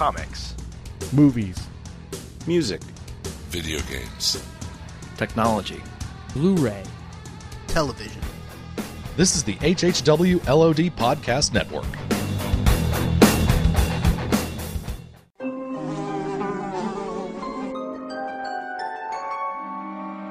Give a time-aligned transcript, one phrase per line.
[0.00, 0.54] comics,
[1.12, 1.58] movies,
[2.46, 2.80] music,
[3.50, 4.42] video games,
[5.18, 5.82] technology,
[6.32, 6.82] Blu ray,
[7.66, 8.22] television.
[9.18, 11.84] This is the HHW LOD Podcast Network.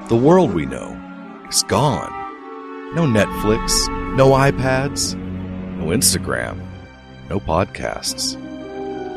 [0.09, 0.99] The world we know
[1.47, 2.11] is gone.
[2.95, 5.13] No Netflix, no iPads,
[5.77, 6.59] no Instagram,
[7.29, 8.48] no podcasts.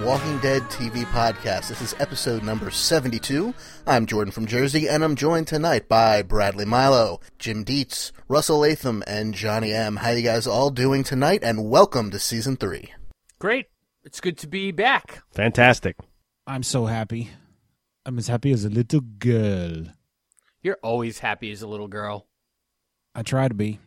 [0.00, 1.68] Walking Dead TV podcast.
[1.68, 3.54] This is episode number 72.
[3.86, 9.04] I'm Jordan from Jersey, and I'm joined tonight by Bradley Milo, Jim Dietz, Russell Latham,
[9.06, 9.96] and Johnny M.
[9.96, 11.40] How you guys all doing tonight?
[11.42, 12.92] And welcome to season three.
[13.38, 13.66] Great.
[14.02, 15.22] It's good to be back.
[15.30, 15.96] Fantastic.
[16.46, 17.30] I'm so happy.
[18.04, 19.84] I'm as happy as a little girl.
[20.62, 22.26] You're always happy as a little girl.
[23.14, 23.78] I try to be.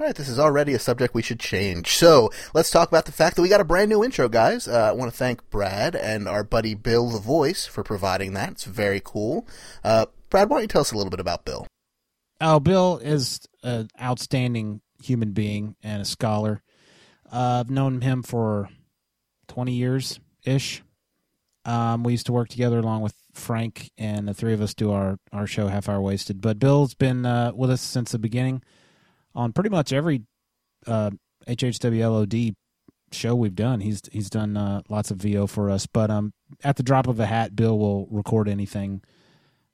[0.00, 1.96] All right, this is already a subject we should change.
[1.96, 4.66] So let's talk about the fact that we got a brand new intro, guys.
[4.66, 8.52] Uh, I want to thank Brad and our buddy Bill the Voice for providing that.
[8.52, 9.46] It's very cool.
[9.84, 11.66] Uh, Brad, why don't you tell us a little bit about Bill?
[12.40, 16.62] Oh, Bill is an outstanding human being and a scholar.
[17.30, 18.70] Uh, I've known him for
[19.48, 20.82] 20 years ish.
[21.66, 24.90] Um, we used to work together along with Frank, and the three of us do
[24.90, 26.40] our, our show, Half Hour Wasted.
[26.40, 28.62] But Bill's been uh, with us since the beginning
[29.34, 30.22] on pretty much every
[30.86, 31.10] uh,
[31.46, 32.54] HHWLOD
[33.12, 33.80] show we've done.
[33.80, 36.32] He's he's done uh, lots of VO for us, but um,
[36.64, 39.02] at the drop of a hat, Bill will record anything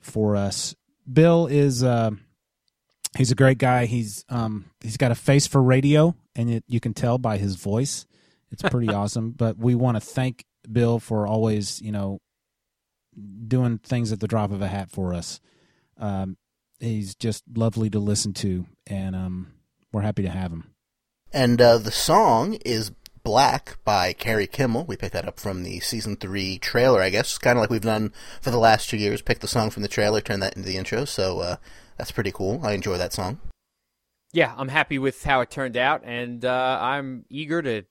[0.00, 0.74] for us.
[1.10, 2.10] Bill is uh,
[3.16, 3.86] he's a great guy.
[3.86, 7.56] He's um, he's got a face for radio, and it, you can tell by his
[7.56, 8.06] voice.
[8.50, 9.32] It's pretty awesome.
[9.32, 12.20] But we want to thank Bill for always, you know,
[13.46, 15.40] doing things at the drop of a hat for us.
[15.98, 16.36] Um,
[16.80, 19.52] he's just lovely to listen to, and um,
[19.92, 20.70] we're happy to have him.
[21.32, 24.84] And uh, the song is Black by Carrie Kimmel.
[24.84, 27.36] We picked that up from the season three trailer, I guess.
[27.36, 29.20] Kind of like we've done for the last two years.
[29.20, 31.04] Pick the song from the trailer, turn that into the intro.
[31.04, 31.56] So uh,
[31.98, 32.60] that's pretty cool.
[32.64, 33.38] I enjoy that song.
[34.32, 37.84] Yeah, I'm happy with how it turned out, and uh, I'm eager to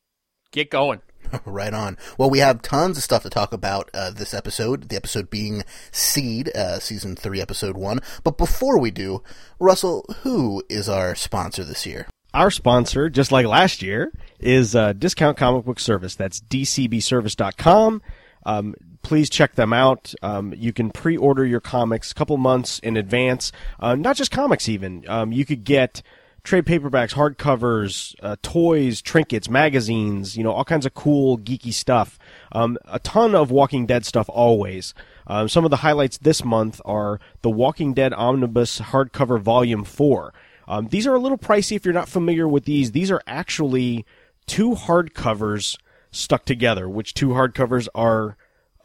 [0.51, 1.01] get going.
[1.45, 1.97] right on.
[2.17, 5.63] Well, we have tons of stuff to talk about uh, this episode, the episode being
[5.91, 7.99] Seed, uh, season 3, episode 1.
[8.23, 9.23] But before we do,
[9.59, 12.07] Russell, who is our sponsor this year?
[12.33, 16.15] Our sponsor, just like last year, is uh, Discount Comic Book Service.
[16.15, 18.01] That's dcbservice.com.
[18.45, 20.13] Um, please check them out.
[20.21, 23.51] Um, you can pre-order your comics a couple months in advance.
[23.79, 25.05] Uh, not just comics, even.
[25.07, 26.01] Um, you could get
[26.47, 32.17] trade paperbacks, hardcovers, uh, toys, trinkets, magazines, you know, all kinds of cool, geeky stuff.
[32.53, 34.93] Um, a ton of Walking Dead stuff always.
[35.27, 40.33] Um, some of the highlights this month are the Walking Dead Omnibus Hardcover Volume 4.
[40.69, 42.93] Um, these are a little pricey if you're not familiar with these.
[42.93, 44.05] These are actually
[44.45, 45.77] two hardcovers
[46.11, 48.37] stuck together, which two hardcovers are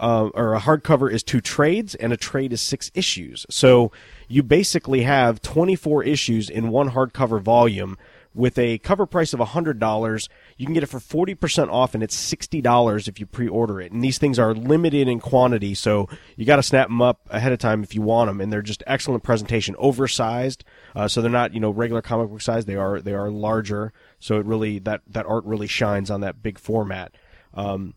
[0.02, 3.46] uh, or a hardcover is two trades and a trade is six issues.
[3.48, 3.92] So
[4.26, 7.96] you basically have 24 issues in one hardcover volume
[8.34, 10.28] with a cover price of $100.
[10.56, 13.92] You can get it for 40% off and it's $60 if you pre-order it.
[13.92, 17.52] And these things are limited in quantity, so you got to snap them up ahead
[17.52, 18.40] of time if you want them.
[18.40, 20.64] And they're just excellent presentation, oversized.
[20.96, 22.64] Uh, so they're not, you know, regular comic book size.
[22.64, 23.92] They are, they are larger.
[24.18, 27.14] So it really, that, that art really shines on that big format.
[27.54, 27.94] Um,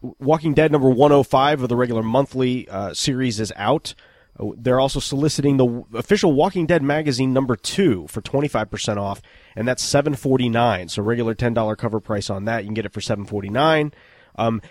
[0.00, 3.94] Walking Dead number 105 of the regular monthly uh, series is out.
[4.56, 9.20] They're also soliciting the official Walking Dead magazine number two for 25% off,
[9.56, 10.90] and that's 7.49.
[10.90, 13.92] So regular $10 cover price on that, you can get it for 7.49.
[14.36, 14.62] Um,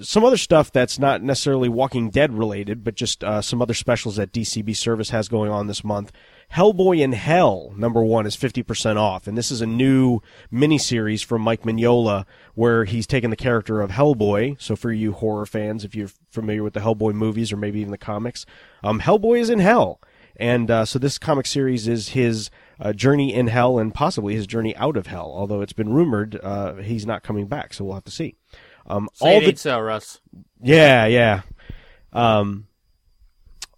[0.00, 4.16] some other stuff that's not necessarily Walking Dead related, but just uh, some other specials
[4.16, 6.12] that DCB Service has going on this month.
[6.52, 9.26] Hellboy in Hell, number one, is 50% off.
[9.26, 10.20] And this is a new
[10.52, 14.60] miniseries from Mike Mignola where he's taken the character of Hellboy.
[14.60, 17.90] So for you horror fans, if you're familiar with the Hellboy movies or maybe even
[17.90, 18.46] the comics,
[18.82, 20.00] um, Hellboy is in hell.
[20.38, 24.46] And uh, so this comic series is his uh, journey in hell and possibly his
[24.46, 27.94] journey out of hell, although it's been rumored uh, he's not coming back, so we'll
[27.94, 28.36] have to see.
[28.86, 30.20] Um, all the so, Russ.
[30.62, 31.42] yeah, yeah.
[32.12, 32.66] Um,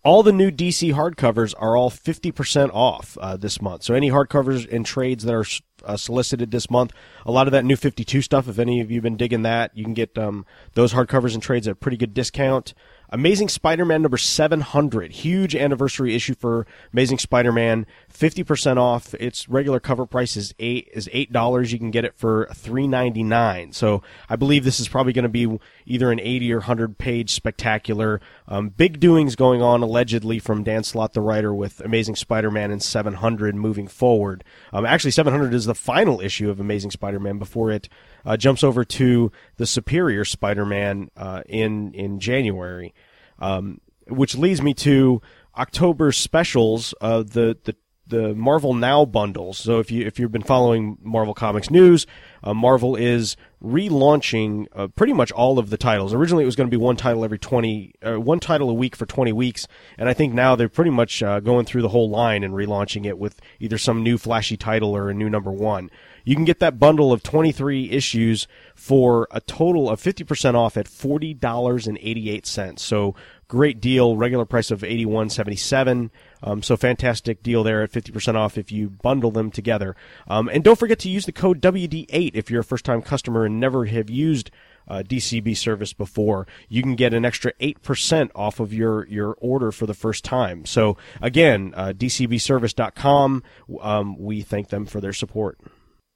[0.08, 3.82] all the new DC hardcovers are all 50% off uh, this month.
[3.82, 5.44] So any hardcovers and trades that are
[5.84, 6.94] uh, solicited this month,
[7.26, 9.76] a lot of that new 52 stuff, if any of you have been digging that,
[9.76, 12.72] you can get um, those hardcovers and trades at a pretty good discount.
[13.10, 19.14] Amazing Spider-Man number 700, huge anniversary issue for Amazing Spider-Man, 50% off.
[19.14, 21.72] Its regular cover price is 8 is $8.
[21.72, 23.75] You can get it for 3.99.
[23.75, 27.32] So, I believe this is probably going to be either an 80 or 100 page
[27.32, 28.20] spectacular.
[28.46, 32.82] Um, big doings going on allegedly from Dan Slott the writer with Amazing Spider-Man and
[32.82, 34.44] 700 moving forward.
[34.72, 37.88] Um, actually 700 is the final issue of Amazing Spider-Man before it
[38.25, 42.94] uh, jumps over to the Superior Spider-Man uh, in in January,
[43.38, 45.20] um, which leads me to
[45.56, 47.76] October specials the the
[48.09, 49.59] the Marvel Now bundles.
[49.59, 52.06] So if you if you've been following Marvel Comics news,
[52.43, 56.15] uh, Marvel is relaunching uh, pretty much all of the titles.
[56.15, 58.97] Originally, it was going to be one title every twenty, uh, one title a week
[58.97, 59.69] for twenty weeks,
[59.99, 63.05] and I think now they're pretty much uh, going through the whole line and relaunching
[63.05, 65.91] it with either some new flashy title or a new number one.
[66.28, 70.58] You can get that bundle of twenty three issues for a total of fifty percent
[70.58, 72.82] off at forty dollars and eighty eight cents.
[72.82, 73.14] So
[73.48, 74.14] great deal.
[74.14, 76.10] Regular price of eighty one seventy seven.
[76.42, 79.96] Um, so fantastic deal there at 50% off if you bundle them together.
[80.28, 83.46] Um, and don't forget to use the code WD8 if you're a first time customer
[83.46, 84.52] and never have used
[84.86, 86.46] uh, DCB service before.
[86.69, 90.64] You can get an extra 8% off of your, your order for the first time.
[90.64, 93.42] So again, uh, DCBservice.com.
[93.81, 95.58] Um, we thank them for their support.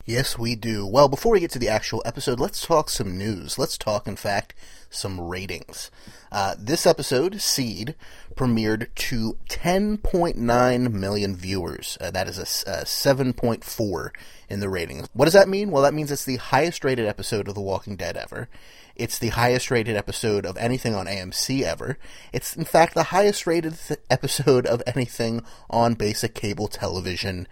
[0.05, 0.85] Yes, we do.
[0.85, 3.57] Well, before we get to the actual episode, let's talk some news.
[3.57, 4.53] Let's talk, in fact,
[4.91, 5.93] some ratings.
[6.33, 7.95] Uh, this episode, Seed,
[8.35, 11.97] premiered to 10.9 million viewers.
[12.01, 14.11] Uh, that is a, a 7.4
[14.49, 15.09] in the ratings.
[15.13, 15.71] What does that mean?
[15.71, 18.49] Well, that means it's the highest rated episode of The Walking Dead ever.
[18.97, 21.97] It's the highest rated episode of anything on AMC ever.
[22.33, 27.47] It's, in fact, the highest rated th- episode of anything on basic cable television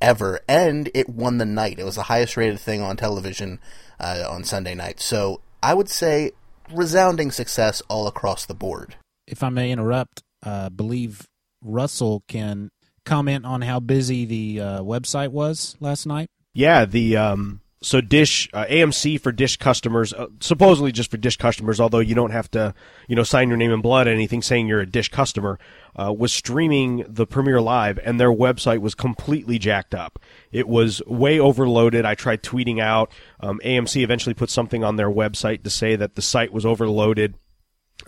[0.00, 1.78] ever, and it won the night.
[1.78, 3.60] It was the highest rated thing on television
[3.98, 5.00] uh, on Sunday night.
[5.00, 6.32] So I would say
[6.72, 8.96] resounding success all across the board.
[9.26, 11.26] If I may interrupt, uh, believe
[11.62, 12.70] Russell can
[13.04, 16.28] comment on how busy the uh, website was last night.
[16.52, 21.38] Yeah, the um, so Dish uh, AMC for Dish customers, uh, supposedly just for Dish
[21.38, 22.74] customers, although you don't have to,
[23.08, 25.58] you know, sign your name in blood, or anything saying you're a Dish customer,
[25.96, 30.18] uh, was streaming the premiere live, and their website was completely jacked up.
[30.52, 32.04] It was way overloaded.
[32.04, 33.10] I tried tweeting out.
[33.40, 37.34] Um, AMC eventually put something on their website to say that the site was overloaded.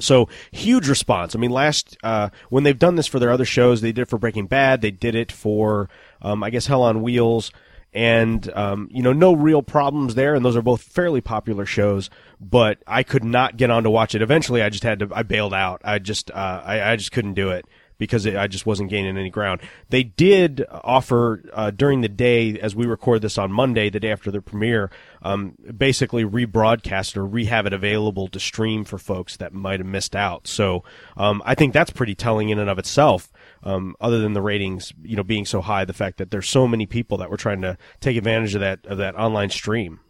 [0.00, 1.34] So huge response.
[1.34, 4.08] I mean, last uh, when they've done this for their other shows, they did it
[4.08, 4.82] for Breaking Bad.
[4.82, 5.88] They did it for,
[6.20, 7.52] um, I guess, Hell on Wheels,
[7.92, 10.34] and um, you know, no real problems there.
[10.34, 12.10] And those are both fairly popular shows.
[12.40, 14.22] But I could not get on to watch it.
[14.22, 15.08] Eventually, I just had to.
[15.12, 15.80] I bailed out.
[15.84, 17.66] I just, uh, I, I just couldn't do it
[18.02, 19.60] because it, I just wasn't gaining any ground.
[19.90, 24.10] They did offer uh, during the day, as we record this on Monday, the day
[24.10, 24.90] after the premiere,
[25.22, 30.16] um, basically rebroadcast or rehab it available to stream for folks that might have missed
[30.16, 30.48] out.
[30.48, 30.82] So
[31.16, 33.30] um, I think that's pretty telling in and of itself.
[33.64, 36.66] Um, other than the ratings, you know, being so high, the fact that there's so
[36.66, 40.00] many people that were trying to take advantage of that of that online stream.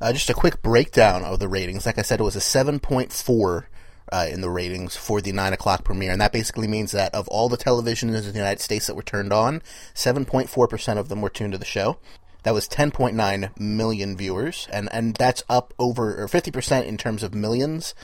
[0.00, 1.84] Uh, just a quick breakdown of the ratings.
[1.84, 3.66] Like I said, it was a 7.4
[4.12, 6.12] uh, in the ratings for the 9 o'clock premiere.
[6.12, 9.02] And that basically means that of all the televisions in the United States that were
[9.02, 9.60] turned on,
[9.94, 11.98] 7.4% of them were tuned to the show.
[12.44, 17.34] That was 10.9 million viewers, and, and that's up over or 50% in terms of
[17.34, 17.94] millions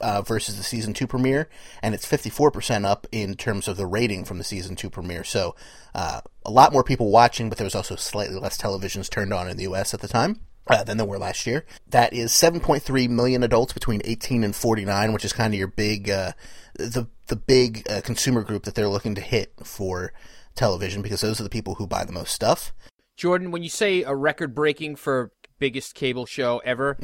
[0.00, 1.48] uh, versus the season two premiere,
[1.82, 5.24] and it's 54% up in terms of the rating from the season two premiere.
[5.24, 5.56] So
[5.94, 9.48] uh, a lot more people watching, but there was also slightly less televisions turned on
[9.48, 9.94] in the U.S.
[9.94, 10.40] at the time.
[10.70, 11.64] Uh, than there were last year.
[11.88, 16.10] That is 7.3 million adults between 18 and 49, which is kind of your big,
[16.10, 16.32] uh,
[16.74, 20.12] the the big uh, consumer group that they're looking to hit for
[20.54, 22.74] television because those are the people who buy the most stuff.
[23.18, 26.96] Jordan, when you say a record breaking for biggest cable show ever,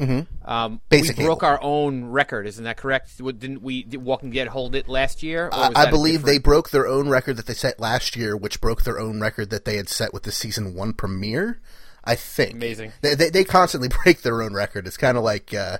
[0.45, 2.47] um, Basic we broke our own record.
[2.47, 3.17] Isn't that correct?
[3.17, 3.83] Didn't we?
[3.83, 5.49] Did Walking Dead hold it last year?
[5.51, 8.83] I, I believe they broke their own record that they set last year, which broke
[8.83, 11.59] their own record that they had set with the season one premiere.
[12.05, 12.93] I think Amazing.
[13.01, 14.87] They they, they constantly break their own record.
[14.87, 15.53] It's kind of like.
[15.53, 15.79] Uh,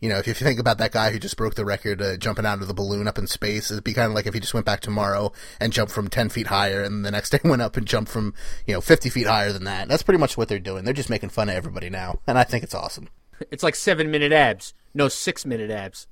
[0.00, 2.46] you know, if you think about that guy who just broke the record uh, jumping
[2.46, 4.54] out of the balloon up in space, it'd be kind of like if he just
[4.54, 7.76] went back tomorrow and jumped from 10 feet higher and the next day went up
[7.76, 8.34] and jumped from,
[8.66, 9.88] you know, 50 feet higher than that.
[9.88, 10.84] That's pretty much what they're doing.
[10.84, 12.20] They're just making fun of everybody now.
[12.26, 13.08] And I think it's awesome.
[13.52, 14.74] It's like seven minute abs.
[14.94, 16.08] No, six minute abs.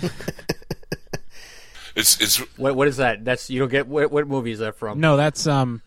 [1.96, 3.24] It's it's What what is that?
[3.24, 3.86] That's you don't get.
[3.86, 4.98] What, what movie is that from?
[4.98, 5.80] No, that's um,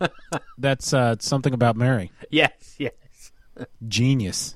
[0.58, 2.12] that's uh, something about Mary.
[2.29, 2.94] Yes, yes.
[3.88, 4.56] Genius.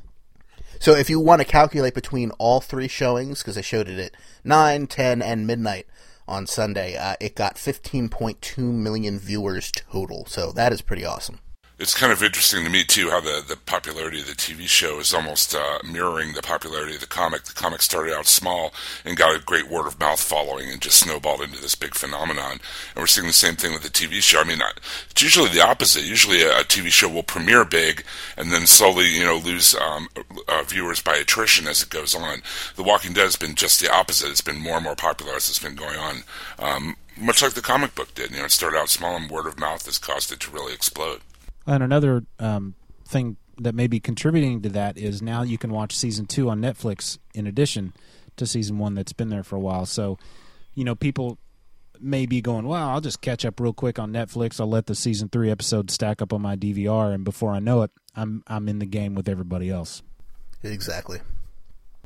[0.81, 4.15] So if you want to calculate between all three showings, because I showed it at
[4.43, 5.85] 9, 10, and midnight
[6.27, 10.25] on Sunday, uh, it got 15.2 million viewers total.
[10.25, 11.37] So that is pretty awesome
[11.81, 14.99] it's kind of interesting to me too how the, the popularity of the TV show
[14.99, 17.43] is almost uh, mirroring the popularity of the comic.
[17.45, 18.71] The comic started out small
[19.03, 22.59] and got a great word of mouth following and just snowballed into this big phenomenon.
[22.93, 24.41] And we're seeing the same thing with the TV show.
[24.41, 24.59] I mean,
[25.09, 26.03] it's usually the opposite.
[26.03, 28.05] Usually a, a TV show will premiere big
[28.37, 30.07] and then slowly, you know, lose um,
[30.47, 32.43] uh, viewers by attrition as it goes on.
[32.75, 34.29] The Walking Dead has been just the opposite.
[34.29, 36.17] It's been more and more popular as it's been going on.
[36.59, 38.29] Um, much like the comic book did.
[38.29, 40.75] You know, it started out small and word of mouth has caused it to really
[40.75, 41.21] explode.
[41.71, 42.75] And another um,
[43.07, 46.59] thing that may be contributing to that is now you can watch season two on
[46.59, 47.93] Netflix in addition
[48.35, 49.85] to season one that's been there for a while.
[49.85, 50.17] So,
[50.73, 51.37] you know, people
[51.99, 54.59] may be going, well, I'll just catch up real quick on Netflix.
[54.59, 57.83] I'll let the season three episode stack up on my DVR, and before I know
[57.83, 60.01] it, I'm I'm in the game with everybody else.
[60.63, 61.19] Exactly.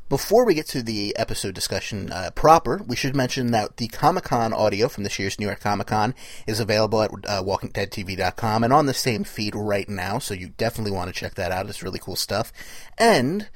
[0.08, 4.22] Before we get to the episode discussion uh, proper, we should mention that the Comic
[4.22, 6.14] Con audio from this year's New York Comic Con
[6.46, 10.92] is available at uh, WalkingDeadTV.com and on the same feed right now, so you definitely
[10.92, 11.68] want to check that out.
[11.68, 12.52] It's really cool stuff.
[12.96, 13.48] And,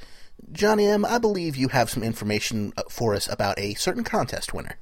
[0.50, 4.52] Johnny M., I believe you have some information uh, for us about a certain contest
[4.52, 4.75] winner.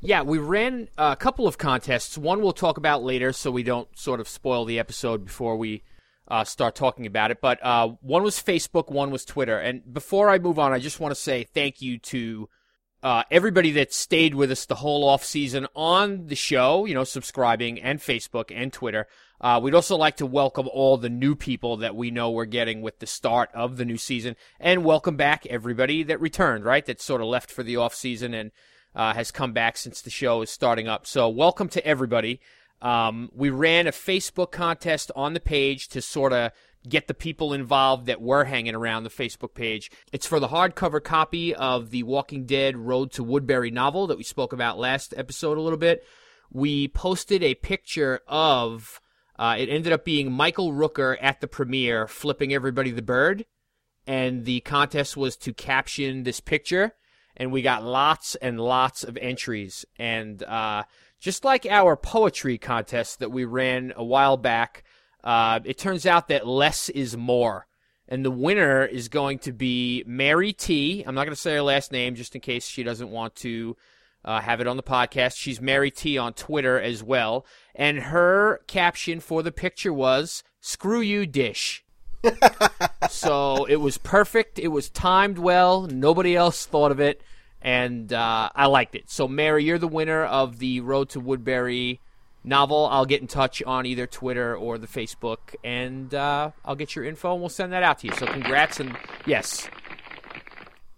[0.00, 2.16] Yeah, we ran a couple of contests.
[2.16, 5.82] One we'll talk about later so we don't sort of spoil the episode before we
[6.30, 7.40] uh, start talking about it.
[7.40, 9.58] But uh, one was Facebook, one was Twitter.
[9.58, 12.48] And before I move on, I just want to say thank you to
[13.02, 17.04] uh, everybody that stayed with us the whole off season on the show, you know,
[17.04, 19.06] subscribing and Facebook and Twitter.
[19.40, 22.82] Uh, we'd also like to welcome all the new people that we know we're getting
[22.82, 26.84] with the start of the new season, and welcome back everybody that returned, right?
[26.84, 28.50] That sort of left for the off season and
[28.94, 31.06] uh, has come back since the show is starting up.
[31.06, 32.38] So welcome to everybody.
[32.82, 36.52] Um, we ran a Facebook contest on the page to sort of
[36.88, 39.90] get the people involved that were hanging around the Facebook page.
[40.12, 44.24] It's for the hardcover copy of the Walking Dead Road to Woodbury novel that we
[44.24, 46.02] spoke about last episode a little bit.
[46.50, 49.00] We posted a picture of,
[49.38, 53.44] uh, it ended up being Michael Rooker at the premiere flipping everybody the bird.
[54.06, 56.94] And the contest was to caption this picture.
[57.36, 59.84] And we got lots and lots of entries.
[59.98, 60.84] And, uh,
[61.20, 64.84] just like our poetry contest that we ran a while back,
[65.22, 67.66] uh, it turns out that less is more.
[68.08, 71.04] And the winner is going to be Mary T.
[71.06, 73.76] I'm not going to say her last name just in case she doesn't want to
[74.24, 75.36] uh, have it on the podcast.
[75.36, 77.46] She's Mary T on Twitter as well.
[77.74, 81.84] And her caption for the picture was, Screw you, dish.
[83.08, 84.58] so it was perfect.
[84.58, 85.82] It was timed well.
[85.82, 87.22] Nobody else thought of it
[87.62, 89.10] and uh, I liked it.
[89.10, 92.00] So, Mary, you're the winner of the Road to Woodbury
[92.42, 92.86] novel.
[92.90, 97.04] I'll get in touch on either Twitter or the Facebook, and uh, I'll get your
[97.04, 98.12] info and we'll send that out to you.
[98.14, 99.68] So, congrats and yes,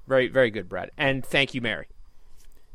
[0.06, 1.86] very very good, Brad, and thank you, Mary.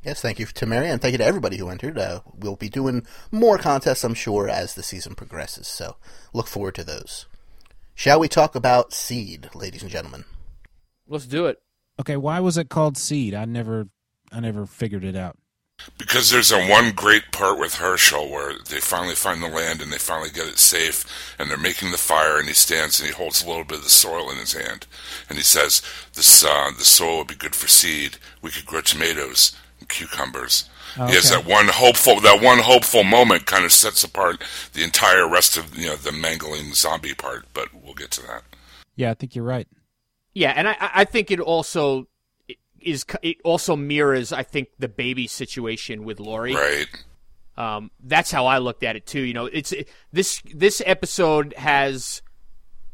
[0.03, 1.97] Yes, thank you to Mary, and thank you to everybody who entered.
[1.97, 5.67] Uh, we'll be doing more contests, I'm sure, as the season progresses.
[5.67, 5.97] So,
[6.33, 7.25] look forward to those.
[7.95, 10.25] Shall we talk about Seed, ladies and gentlemen?
[11.07, 11.59] Let's do it.
[11.99, 13.33] Okay, why was it called Seed?
[13.33, 13.87] I never,
[14.31, 15.37] I never figured it out.
[15.97, 19.93] Because there's a one great part with Hershel where they finally find the land and
[19.93, 21.05] they finally get it safe,
[21.37, 23.83] and they're making the fire, and he stands and he holds a little bit of
[23.83, 24.87] the soil in his hand,
[25.29, 28.17] and he says, "This uh, the soil would be good for seed.
[28.41, 31.09] We could grow tomatoes and cucumbers." Okay.
[31.09, 34.41] He has that one hopeful that one hopeful moment kind of sets apart
[34.73, 38.41] the entire rest of you know the mangling zombie part, but we'll get to that.
[38.95, 39.67] Yeah, I think you're right.
[40.37, 42.07] Yeah, and I, I think it also
[42.79, 46.53] is it also mirrors I think the baby situation with Lori.
[46.53, 47.05] Right.
[47.57, 49.21] Um, that's how I looked at it too.
[49.21, 52.21] You know, it's it, this this episode has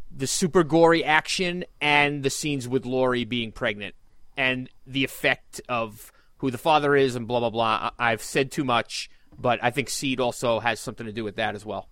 [0.10, 3.94] the super gory action and the scenes with Lori being pregnant
[4.38, 7.92] and the effect of who the father is and blah blah blah.
[8.00, 11.56] I've said too much, but I think Seed also has something to do with that
[11.56, 11.90] as well.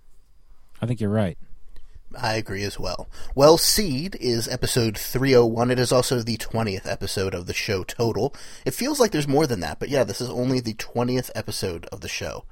[0.82, 1.38] I think you're right.
[2.20, 3.10] I agree as well.
[3.36, 5.72] Well, Seed is episode 301.
[5.72, 8.34] It is also the 20th episode of the show total.
[8.66, 11.86] It feels like there's more than that, but yeah, this is only the 20th episode
[11.88, 12.46] of the show.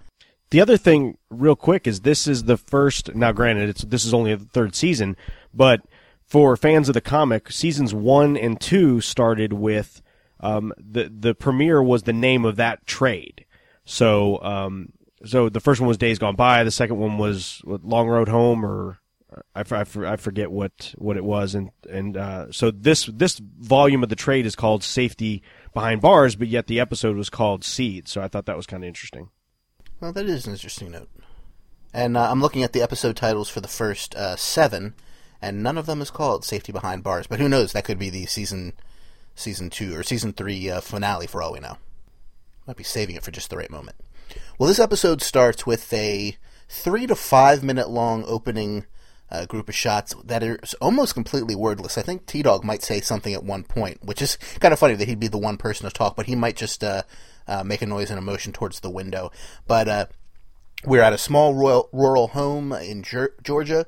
[0.51, 3.13] The other thing, real quick, is this is the first.
[3.13, 5.16] Now, granted, it's this is only the third season,
[5.54, 5.82] but
[6.25, 10.01] for fans of the comic, seasons one and two started with
[10.39, 13.46] um, the the premiere was the name of that trade.
[13.86, 14.94] So, um,
[15.25, 16.63] so the first one was Days Gone By.
[16.63, 19.00] The second one was Long Road Home, or
[19.55, 24.01] I, I, I forget what, what it was, and and uh, so this this volume
[24.03, 25.43] of the trade is called Safety
[25.74, 28.07] Behind Bars, but yet the episode was called Seed.
[28.07, 29.29] So I thought that was kind of interesting.
[30.00, 31.09] Well, that is an interesting note.
[31.93, 34.93] And uh, I'm looking at the episode titles for the first uh, seven,
[35.41, 37.27] and none of them is called Safety Behind Bars.
[37.27, 37.74] But who knows?
[37.74, 38.74] That could be the season
[39.36, 41.77] season two or season three uh, finale for all we know.
[42.67, 43.98] Might be saving it for just the right moment.
[44.57, 48.86] Well, this episode starts with a three to five minute long opening
[49.31, 51.98] uh, group of shots that are almost completely wordless.
[51.98, 54.95] I think T Dog might say something at one point, which is kind of funny
[54.95, 57.03] that he'd be the one person to talk, but he might just uh,
[57.48, 59.31] uh, make a noise and a motion towards the window.
[59.67, 60.05] But uh,
[60.86, 63.86] we're at a small rural, rural home in Ger- Georgia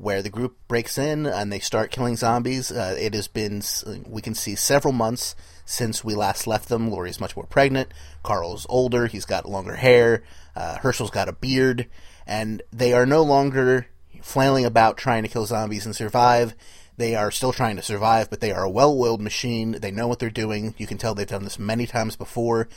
[0.00, 2.72] where the group breaks in and they start killing zombies.
[2.72, 3.62] Uh, it has been,
[4.06, 6.90] we can see several months since we last left them.
[6.90, 7.92] Lori's much more pregnant.
[8.22, 9.06] Carl's older.
[9.06, 10.22] He's got longer hair.
[10.56, 11.86] Uh, Hershel's got a beard.
[12.26, 13.88] And they are no longer
[14.22, 16.54] flailing about trying to kill zombies and survive.
[16.96, 19.72] They are still trying to survive, but they are a well oiled machine.
[19.72, 20.74] They know what they're doing.
[20.76, 22.68] You can tell they've done this many times before.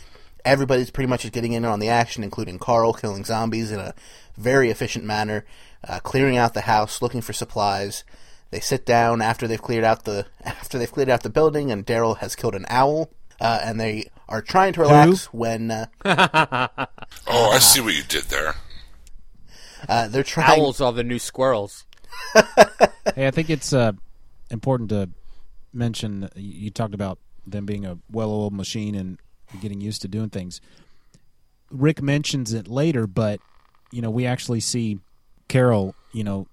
[0.45, 3.93] Everybody's pretty much getting in on the action, including Carl killing zombies in a
[4.37, 5.45] very efficient manner,
[5.87, 8.03] uh, clearing out the house, looking for supplies.
[8.51, 11.85] They sit down after they've cleared out the after they've cleared out the building, and
[11.85, 13.09] Daryl has killed an owl.
[13.41, 15.37] Uh, and they are trying to relax Who?
[15.39, 15.87] when uh,
[17.27, 18.55] Oh, I see what you did there.
[19.87, 20.59] Uh, they're trying.
[20.59, 21.85] Owls are the new squirrels.
[23.15, 23.91] Hey, I think it's uh,
[24.49, 25.09] important to
[25.73, 26.29] mention.
[26.35, 29.19] You you talked about them being a well-oiled machine and
[29.61, 30.61] getting used to doing things.
[31.69, 33.41] Rick mentions it later, but
[33.91, 34.99] you know we actually see
[35.49, 36.47] Carol, you know,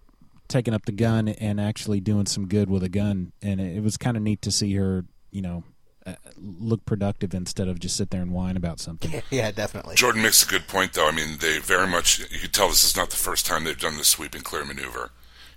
[0.48, 3.82] taking up the gun and actually doing some good with a gun, and it, it
[3.82, 5.62] was kind of neat to see her, you know,
[6.06, 9.22] uh, look productive instead of just sit there and whine about something.
[9.30, 9.94] Yeah, definitely.
[9.94, 11.06] Jordan makes a good point, though.
[11.08, 13.78] I mean, they very much, you can tell this is not the first time they've
[13.78, 15.10] done this sweep and clear maneuver.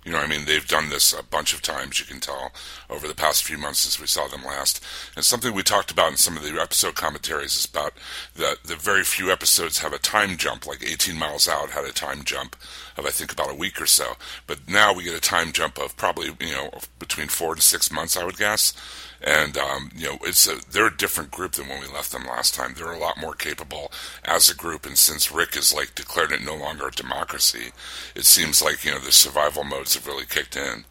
[0.04, 2.52] You know, I mean, they've done this a bunch of times, you can tell,
[2.90, 4.84] over the past few months since we saw them last.
[5.16, 7.94] And something we talked about in some of the episode commentaries is about
[8.36, 11.92] that the very few episodes have a time jump, like 18 Miles Out had a
[11.92, 12.54] time jump
[12.98, 14.12] of, I think, about a week or so.
[14.46, 17.90] But now we get a time jump of probably, you know, between four to six
[17.90, 18.74] months, I would guess.
[19.22, 22.24] And um, you know, it's a, they're a different group than when we left them
[22.24, 22.74] last time.
[22.76, 23.90] They're a lot more capable
[24.24, 24.86] as a group.
[24.86, 27.72] And since Rick has like declared it no longer a democracy,
[28.14, 30.84] it seems like you know the survival modes have really kicked in.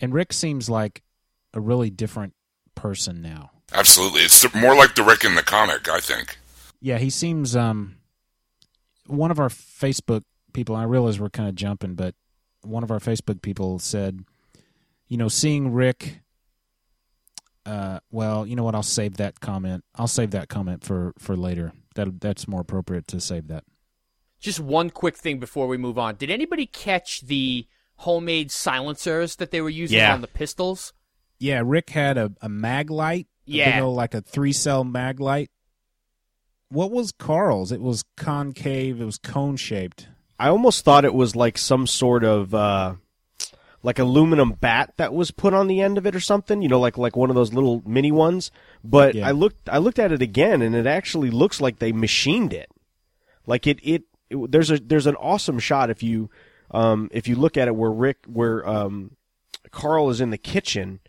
[0.00, 1.02] And Rick seems like
[1.54, 2.34] a really different
[2.74, 3.50] person now.
[3.72, 6.38] Absolutely, it's more like the Rick in the comic, I think.
[6.80, 7.96] Yeah, he seems um
[9.06, 12.14] one of our Facebook people, I realize we're kind of jumping, but
[12.62, 14.24] one of our Facebook people said,
[15.08, 16.21] you know, seeing Rick
[18.12, 19.82] well, you know what, I'll save that comment.
[19.96, 21.72] I'll save that comment for for later.
[21.96, 23.64] That that's more appropriate to save that.
[24.38, 26.14] Just one quick thing before we move on.
[26.16, 30.14] Did anybody catch the homemade silencers that they were using Yeah.
[30.14, 30.92] on the pistols?
[31.38, 33.26] Yeah, Rick had a, a mag light.
[33.46, 33.80] a big Yeah.
[33.82, 35.50] old, like a three cell mag light.
[36.68, 37.70] What was Carl's?
[37.72, 40.08] It was concave, it was cone shaped.
[40.38, 42.94] I almost thought it was like some sort of uh,
[43.82, 46.62] like aluminum bat that was put on the end of it or something.
[46.62, 48.50] You know, like like one of those little mini ones.
[48.84, 49.28] But Yeah.
[49.28, 52.70] I looked I looked at it again, and it actually looks like they machined it.
[53.46, 56.30] Like it it, it there's a there's an awesome shot if you
[56.70, 59.16] um, if you look at it where Rick where um,
[59.70, 61.00] Carl is in the kitchen.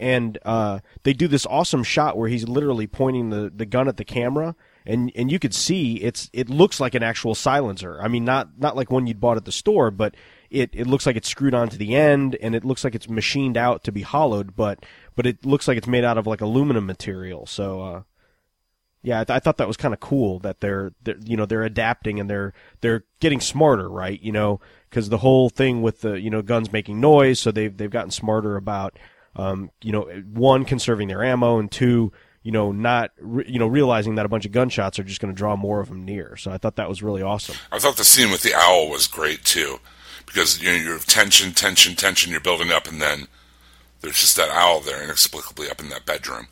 [0.00, 3.96] And uh, they do this awesome shot where he's literally pointing the, the gun at
[3.96, 4.54] the camera,
[4.86, 7.98] and and you could see it's it looks like an actual silencer.
[8.00, 10.14] I mean, not not like one you'd bought at the store, but
[10.50, 13.56] it, it looks like it's screwed onto the end, and it looks like it's machined
[13.56, 14.84] out to be hollowed, but
[15.16, 17.46] but it looks like it's made out of like aluminum material.
[17.46, 18.02] So uh,
[19.02, 21.46] yeah, I, th- I thought that was kind of cool that they're, they're you know
[21.46, 24.20] they're adapting and they're they're getting smarter, right?
[24.20, 27.76] You know, because the whole thing with the you know guns making noise, so they've
[27.76, 28.98] they've gotten smarter about
[29.36, 33.66] um, you know one conserving their ammo and two you know not re- you know
[33.66, 36.36] realizing that a bunch of gunshots are just going to draw more of them near.
[36.36, 37.56] So I thought that was really awesome.
[37.70, 39.80] I thought the scene with the owl was great too,
[40.28, 42.30] because you know you're tension, tension, tension.
[42.30, 43.26] You're building up, and then
[44.00, 46.48] there's just that owl there inexplicably up in that bedroom.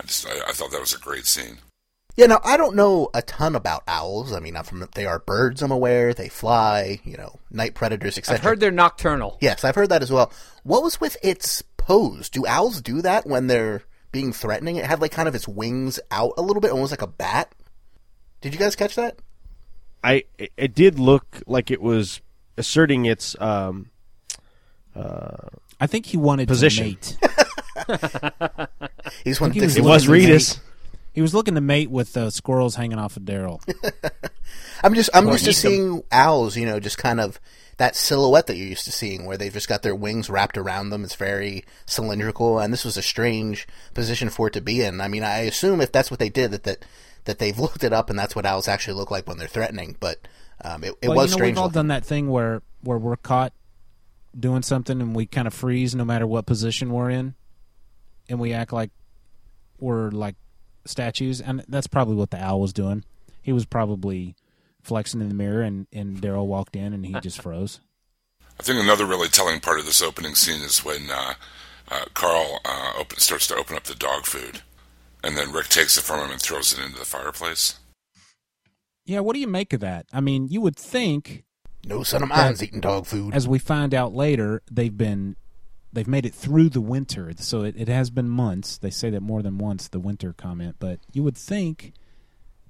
[0.00, 1.58] I just I, I thought that was a great scene.
[2.16, 4.32] Yeah, now I don't know a ton about owls.
[4.32, 5.62] I mean, I'm from they are birds.
[5.62, 7.00] I'm aware they fly.
[7.04, 8.36] You know, night predators, etc.
[8.38, 9.38] I've heard they're nocturnal.
[9.40, 10.32] Yes, I've heard that as well.
[10.64, 12.28] What was with its pose?
[12.28, 14.76] Do owls do that when they're being threatening?
[14.76, 17.54] It had like kind of its wings out a little bit, almost like a bat.
[18.40, 19.20] Did you guys catch that?
[20.02, 22.20] I it, it did look like it was
[22.58, 23.90] asserting its um,
[25.80, 26.96] I think he wanted Position.
[27.00, 27.18] to
[27.88, 28.68] mate.
[29.24, 30.60] He's one he was it was looking to Reedus.
[31.12, 33.60] He was looking to mate with uh, squirrels hanging off of Daryl.
[34.82, 35.70] I'm just I'm Or used to eat them.
[35.72, 36.56] seeing owls.
[36.56, 37.40] You know, just kind of
[37.78, 40.90] that silhouette that you're used to seeing, where they've just got their wings wrapped around
[40.90, 41.04] them.
[41.04, 45.00] It's very cylindrical, and this was a strange position for it to be in.
[45.00, 46.84] I mean, I assume if that's what they did, that that
[47.24, 49.96] that they've looked it up, and that's what owls actually look like when they're threatening.
[49.98, 50.18] But
[50.62, 51.52] um, it, it well, was you know, strange.
[51.52, 51.74] we've all looking.
[51.74, 53.52] done that thing where where we're caught
[54.38, 57.34] doing something and we kind of freeze no matter what position we're in,
[58.28, 58.90] and we act like
[59.78, 60.36] we're like
[60.84, 63.04] statues, and that's probably what the owl was doing.
[63.42, 64.34] He was probably
[64.82, 67.80] flexing in the mirror, and and Daryl walked in and he just froze.
[68.58, 71.34] I think another really telling part of this opening scene is when uh,
[71.90, 74.62] uh, Carl uh, open, starts to open up the dog food,
[75.22, 77.78] and then Rick takes it from him and throws it into the fireplace.
[79.08, 80.04] Yeah, what do you make of that?
[80.12, 81.44] I mean, you would think,
[81.82, 83.34] No son of mine's eating dog food.
[83.34, 85.34] as we find out later, they've been
[85.90, 88.76] they've made it through the winter, so it, it has been months.
[88.76, 91.94] They say that more than once, the winter comment, but you would think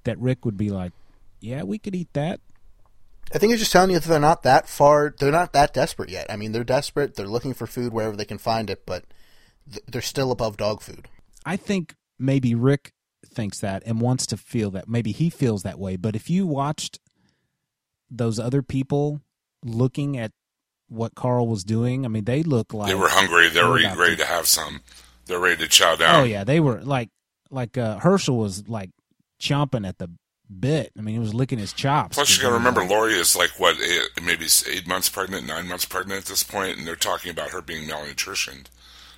[0.04, 0.92] that Rick would be like,
[1.40, 2.40] "Yeah, we could eat that."
[3.34, 5.12] I think it's just telling you that they're not that far.
[5.18, 6.30] They're not that desperate yet.
[6.30, 7.16] I mean, they're desperate.
[7.16, 9.04] They're looking for food wherever they can find it, but
[9.70, 11.08] th- they're still above dog food.
[11.44, 12.92] I think maybe Rick
[13.26, 14.88] thinks that and wants to feel that.
[14.88, 15.96] Maybe he feels that way.
[15.96, 16.98] But if you watched
[18.10, 19.20] those other people
[19.64, 20.32] looking at
[20.88, 23.48] what Carl was doing, I mean, they look like They were hungry.
[23.48, 24.80] They were ready to- to have some.
[25.26, 26.14] They're ready to chow down.
[26.20, 27.10] Oh yeah, they were like
[27.50, 28.90] like uh, Hershel was like
[29.40, 30.08] chomping at the
[30.58, 30.90] bit.
[30.98, 32.16] I mean, he was licking his chops.
[32.16, 35.46] Plus, you got to remember, Like, Lori is like what, eight, maybe eight months pregnant,
[35.46, 38.66] nine months pregnant at this point, and they're talking about her being malnutritioned.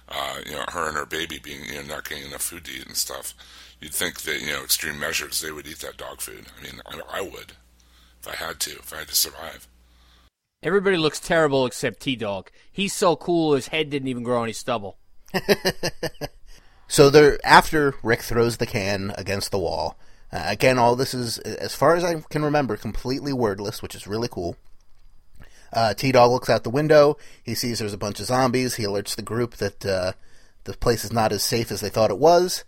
[0.09, 2.73] Uh, you know, her and her baby being you know not getting enough food to
[2.73, 3.35] eat and stuff.
[3.81, 6.47] You'd think that you know extreme measures they would eat that dog food.
[6.59, 7.53] I mean, I, I would
[8.21, 9.67] if I had to, if I had to survive.
[10.63, 12.51] Everybody looks terrible except T Dog.
[12.71, 14.99] He's so cool, his head didn't even grow any stubble.
[16.91, 19.97] So they're after Rick throws the can against the wall.
[20.33, 24.09] Uh, again, all this is, as far as I can remember, completely wordless, which is
[24.09, 24.57] really cool.
[25.73, 27.17] Uh, T Dog looks out the window.
[27.45, 28.75] He sees there's a bunch of zombies.
[28.75, 30.13] He alerts the group that uh,
[30.65, 32.65] the place is not as safe as they thought it was.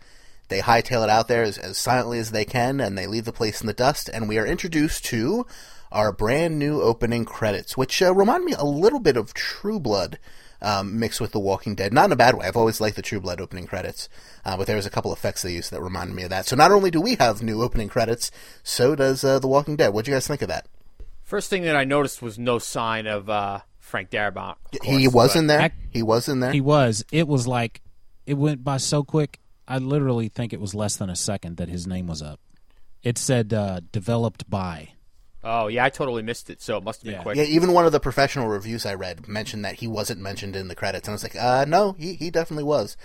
[0.52, 3.32] They hightail it out there as, as silently as they can, and they leave the
[3.32, 4.10] place in the dust.
[4.12, 5.46] And we are introduced to
[5.90, 10.18] our brand new opening credits, which uh, remind me a little bit of True Blood
[10.60, 11.92] um, mixed with The Walking Dead.
[11.92, 12.46] Not in a bad way.
[12.46, 14.08] I've always liked the True Blood opening credits,
[14.44, 16.46] uh, but there was a couple effects they used that reminded me of that.
[16.46, 18.30] So not only do we have new opening credits,
[18.62, 19.88] so does uh, The Walking Dead.
[19.94, 20.66] What do you guys think of that?
[21.22, 24.56] First thing that I noticed was no sign of uh, Frank Darabont.
[24.72, 25.60] of he was but- in there.
[25.60, 26.52] Ac- he was in there.
[26.52, 27.04] He was.
[27.10, 27.80] It was like
[28.26, 29.38] it went by so quick.
[29.66, 32.40] I literally think it was less than a second that his name was up.
[33.02, 34.90] It said uh, developed by.
[35.44, 37.22] Oh yeah, I totally missed it, so it must have been Yeah.
[37.22, 37.36] quick.
[37.36, 40.68] Yeah, even one of the professional reviews I read mentioned that he wasn't mentioned in
[40.68, 42.96] the credits, and I was like, uh, no, he he definitely was.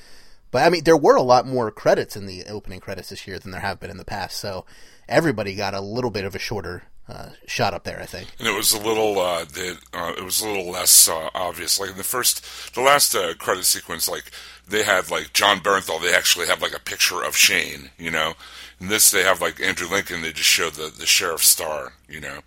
[0.51, 3.39] But I mean, there were a lot more credits in the opening credits this year
[3.39, 4.65] than there have been in the past, so
[5.09, 7.99] everybody got a little bit of a shorter uh, shot up there.
[8.01, 8.29] I think.
[8.39, 11.79] And it was a little, uh, the, uh, it was a little less uh, obvious.
[11.79, 14.31] Like in the first, the last uh, credit sequence, like
[14.67, 16.01] they had like Jon Bernthal.
[16.01, 18.33] They actually have like a picture of Shane, you know.
[18.79, 20.21] In this, they have like Andrew Lincoln.
[20.21, 22.39] They just show the the sheriff's star, you know.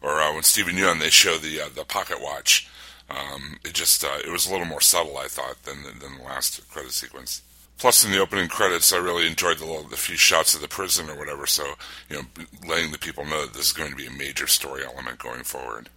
[0.00, 2.68] Or when Steven Yeun, they show the the pocket watch.
[3.10, 6.68] Um, it just it was a little more subtle, I thought, than than the last
[6.70, 7.42] credit sequence.
[7.78, 10.68] Plus, in the opening credits, I really enjoyed the little, the few shots of the
[10.68, 11.46] prison or whatever.
[11.46, 11.74] So,
[12.08, 12.22] you know,
[12.68, 15.42] letting the people know that this is going to be a major story element going
[15.42, 15.88] forward.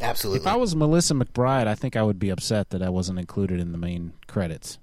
[0.00, 0.40] Absolutely.
[0.40, 3.60] If I was Melissa McBride, I think I would be upset that I wasn't included
[3.60, 4.78] in the main credits.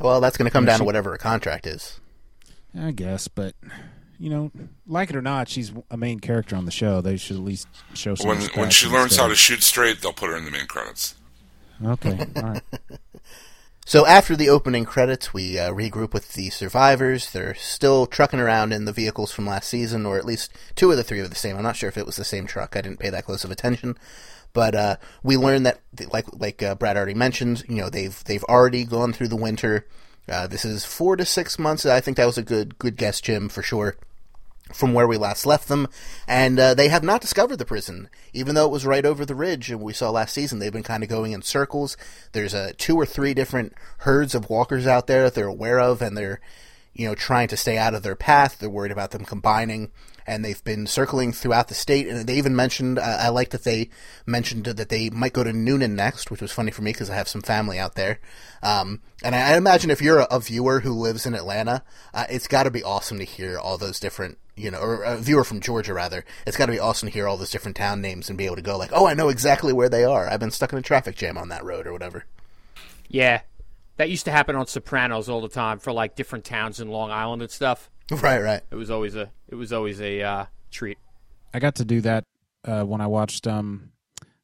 [0.00, 2.00] well, that's going to come Yeah, down to whatever her contract is.
[2.78, 3.54] I guess, but
[4.18, 4.52] you know,
[4.86, 7.00] like it or not, she's a main character on the show.
[7.00, 9.62] They should at least show some When respect when she and learns how to shoot
[9.62, 11.14] straight, they'll put her in the main credits.
[11.84, 12.62] Okay, all right.
[13.86, 17.30] So after the opening credits, we uh, regroup with the survivors.
[17.30, 20.96] They're still trucking around in the vehicles from last season, or at least two of
[20.96, 21.56] the three are the same.
[21.56, 22.76] I'm not sure if it was the same truck.
[22.76, 23.98] I didn't pay that close of attention,
[24.54, 28.44] but uh, we learned that, like like uh, Brad already mentioned, you know they've they've
[28.44, 29.86] already gone through the winter.
[30.26, 31.84] Uh, this is four to six months.
[31.84, 33.96] I think that was a good good guess, Jim, for sure
[34.72, 35.86] from where we last left them,
[36.26, 39.34] and uh, they have not discovered the prison, even though it was right over the
[39.34, 39.70] ridge.
[39.70, 41.96] And we saw last season they've been kind of going in circles.
[42.32, 46.00] There's uh, two or three different herds of walkers out there that they're aware of,
[46.00, 46.40] and they're
[46.94, 48.58] you know trying to stay out of their path.
[48.58, 49.90] They're worried about them combining,
[50.26, 52.08] and they've been circling throughout the state.
[52.08, 53.90] And they even mentioned uh, I like that they
[54.24, 57.16] mentioned that they might go to Newnan next, which was funny for me because I
[57.16, 58.18] have some family out there.
[58.62, 62.24] Um, and I, I imagine if you're a, a viewer who lives in Atlanta, uh,
[62.30, 65.44] it's got to be awesome to hear all those different you know, or a viewer
[65.44, 68.28] from Georgia rather, it's got to be awesome to hear all those different town names
[68.28, 70.28] and be able to go like, oh, I know exactly where they are.
[70.28, 72.24] I've been stuck in a traffic jam on that road or whatever.
[73.08, 73.42] Yeah,
[73.96, 77.10] that used to happen on Sopranos all the time for like different towns in Long
[77.10, 77.90] Island and stuff.
[78.10, 78.60] Right, right.
[78.70, 80.98] It was always a it was always a uh, treat.
[81.54, 82.24] I got to do that
[82.62, 83.92] uh, when I watched um,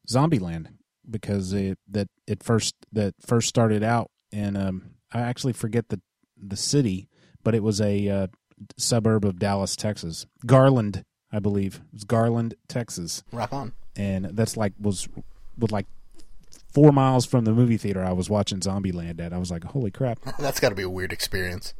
[0.09, 0.67] Zombieland
[1.07, 6.01] because it that it first that first started out and um, I actually forget the
[6.35, 7.07] the city,
[7.43, 8.27] but it was a uh,
[8.77, 10.25] suburb of Dallas, Texas.
[10.45, 13.73] Garland, I believe, it was Garland, Texas, Rock on.
[13.95, 15.07] and that's like was
[15.57, 15.85] with like
[16.73, 19.33] four miles from the movie theater I was watching Zombieland at.
[19.33, 20.19] I was like, holy crap!
[20.39, 21.73] That's got to be a weird experience.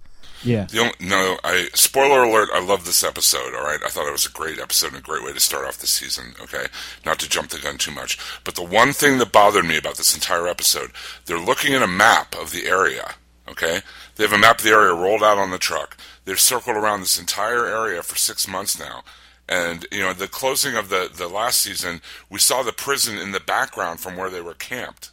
[0.43, 2.49] Yeah, The only, no, I spoiler alert.
[2.53, 3.53] I love this episode.
[3.55, 5.65] All right, I thought it was a great episode and a great way to start
[5.65, 6.33] off the season.
[6.41, 6.65] Okay,
[7.05, 9.95] not to jump the gun too much, but the one thing that bothered me about
[9.97, 10.91] this entire episode,
[11.25, 13.15] they're looking at a map of the area.
[13.49, 13.81] Okay,
[14.15, 15.95] they have a map of the area rolled out on the truck.
[16.25, 19.03] They've circled around this entire area for six months now.
[19.49, 23.31] And you know, the closing of the the last season, we saw the prison in
[23.31, 25.11] the background from where they were camped.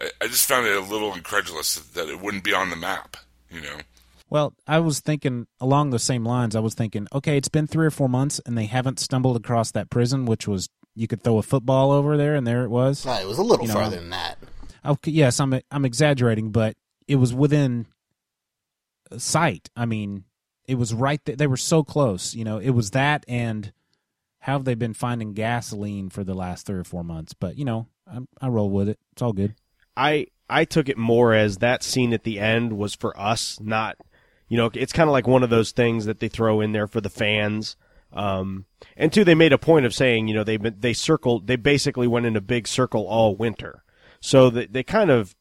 [0.00, 3.16] I, I just found it a little incredulous that it wouldn't be on the map.
[3.50, 3.78] You know.
[4.30, 6.56] Well, I was thinking along the same lines.
[6.56, 9.72] I was thinking, okay, it's been three or four months, and they haven't stumbled across
[9.72, 13.04] that prison, which was you could throw a football over there, and there it was.
[13.04, 14.38] No, it was a little You know, farther than that.
[14.84, 16.74] Okay, yes, I'm I'm exaggerating, but
[17.06, 17.86] it was within
[19.18, 19.70] sight.
[19.76, 20.24] I mean,
[20.66, 21.36] it was right there.
[21.36, 22.34] They were so close.
[22.34, 23.72] You know, it was that, and
[24.40, 27.32] how have they been finding gasoline for the last three or four months?
[27.34, 28.98] But you know, I, I roll with it.
[29.12, 29.54] It's all good.
[29.96, 33.96] I I took it more as that scene at the end was for us, not
[34.52, 36.86] you know, it's kind of like one of those things that they throw in there
[36.86, 37.74] for the fans.
[38.12, 38.66] Um,
[38.98, 42.06] and two, they made a point of saying, you know, they they circled, they basically
[42.06, 43.82] went in a big circle all winter,
[44.20, 45.34] so they, they kind of,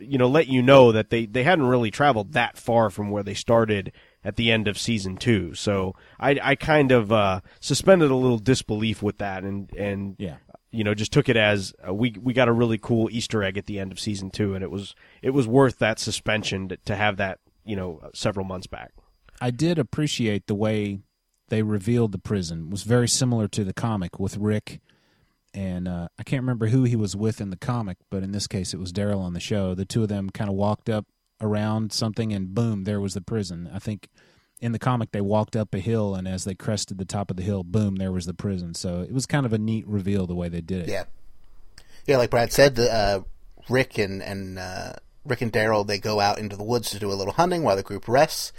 [0.00, 3.22] you know, let you know that they they hadn't really traveled that far from where
[3.22, 3.92] they started
[4.24, 5.54] at the end of season two.
[5.54, 10.36] So I I kind of uh, suspended a little disbelief with that, and and Yeah.
[10.70, 13.58] you know, just took it as uh, we we got a really cool Easter egg
[13.58, 16.76] at the end of season two, and it was it was worth that suspension to,
[16.78, 18.92] to have that you know several months back.
[19.40, 21.00] I did appreciate the way
[21.48, 22.66] they revealed the prison.
[22.66, 24.80] It was very similar to the comic with Rick
[25.54, 28.46] and uh, I can't remember who he was with in the comic, but in this
[28.46, 29.74] case it was Daryl on the show.
[29.74, 31.06] The two of them kind of walked up
[31.40, 33.70] around something and boom, there was the prison.
[33.72, 34.08] I think
[34.60, 37.36] in the comic they walked up a hill and as they crested the top of
[37.36, 38.74] the hill, boom, there was the prison.
[38.74, 40.88] So it was kind of a neat reveal the way they did it.
[40.88, 41.04] Yeah,
[42.06, 42.16] yeah.
[42.16, 43.20] Like Brad said, the, uh,
[43.68, 47.10] Rick and and uh, Rick and Daryl they go out into the woods to do
[47.12, 48.52] a little hunting while the group rests.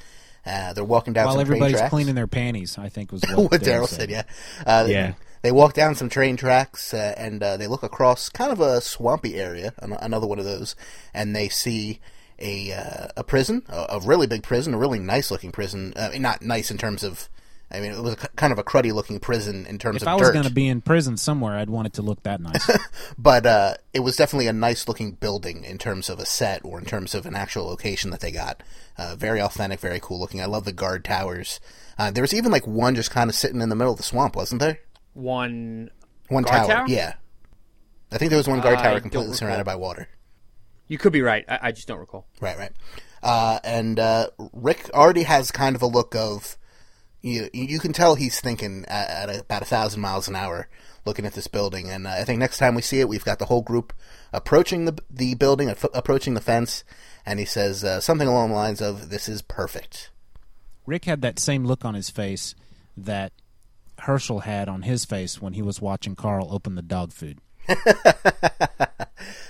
[0.45, 3.87] Uh, they're walking down While everybody's cleaning their panties, I think was what, what Daryl
[3.87, 4.11] said.
[4.11, 4.23] Yeah,
[4.65, 5.13] uh, Yeah.
[5.45, 8.81] They walk down some train tracks uh, and uh, they look across kind of a
[8.81, 10.75] swampy area, an- another one of those,
[11.13, 11.99] and they see
[12.39, 15.93] a uh, a prison, a, a really big prison, a really nice looking prison.
[15.95, 17.29] I mean, not nice in terms of,
[17.69, 20.11] I mean, it was kind of a cruddy looking prison in terms If of If
[20.13, 22.67] I was going to be in prison somewhere, I'd want it to look that nice.
[23.19, 26.79] but uh, it was definitely a nice looking building in terms of a set or
[26.79, 28.63] in terms of an actual location that they got.
[28.97, 30.41] Uh, very authentic, very cool looking.
[30.41, 31.59] I love the guard towers.
[31.99, 34.03] Uh, there was even like one just kind of sitting in the middle of the
[34.03, 34.79] swamp, wasn't there?
[35.15, 35.89] One.
[36.27, 36.85] One Guard tower, tower?
[36.87, 37.13] yeah.
[38.11, 40.07] I think there was one guard I tower completely surrounded by water.
[40.87, 41.43] You could be right.
[41.49, 42.27] I, I just don't recall.
[42.39, 42.71] Right, right.
[43.23, 46.57] Uh, and uh, Rick already has kind of a look of
[47.21, 47.49] you.
[47.53, 50.69] You can tell he's thinking at, at about a thousand miles an hour,
[51.05, 51.89] looking at this building.
[51.89, 53.93] And uh, I think next time we see it, we've got the whole group
[54.31, 56.83] approaching the the building, af- approaching the fence,
[57.25, 60.11] and he says uh, something along the lines of, "This is perfect."
[60.85, 62.53] Rick had that same look on his face
[62.95, 63.33] that
[64.01, 67.39] Hershel had on his face when he was watching Carl open the dog food.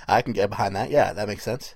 [0.07, 0.89] I can get behind that.
[0.89, 1.75] Yeah, that makes sense.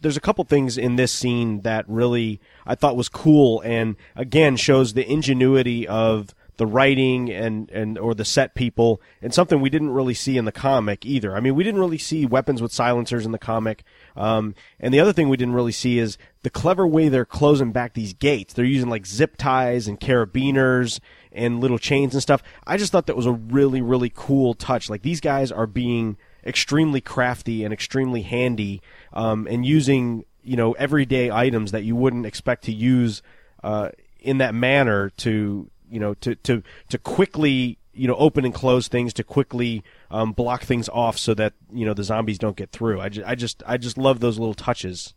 [0.00, 4.56] there's a couple things in this scene that really I thought was cool and again
[4.56, 9.70] shows the ingenuity of the writing and, and or the set people and something we
[9.70, 11.34] didn't really see in the comic either.
[11.34, 13.82] I mean, we didn't really see weapons with silencers in the comic.
[14.14, 17.72] Um, and the other thing we didn't really see is the clever way they're closing
[17.72, 18.52] back these gates.
[18.52, 21.00] They're using like zip ties and carabiners
[21.32, 22.42] and little chains and stuff.
[22.66, 24.90] I just thought that was a really, really cool touch.
[24.90, 28.80] Like these guys are being extremely crafty and extremely handy
[29.12, 33.22] um, and using you know everyday items that you wouldn't expect to use
[33.62, 33.90] uh,
[34.20, 38.88] in that manner to you know to to to quickly you know open and close
[38.88, 42.70] things to quickly um, block things off so that you know the zombies don't get
[42.70, 43.00] through.
[43.00, 45.14] I just I just I just love those little touches.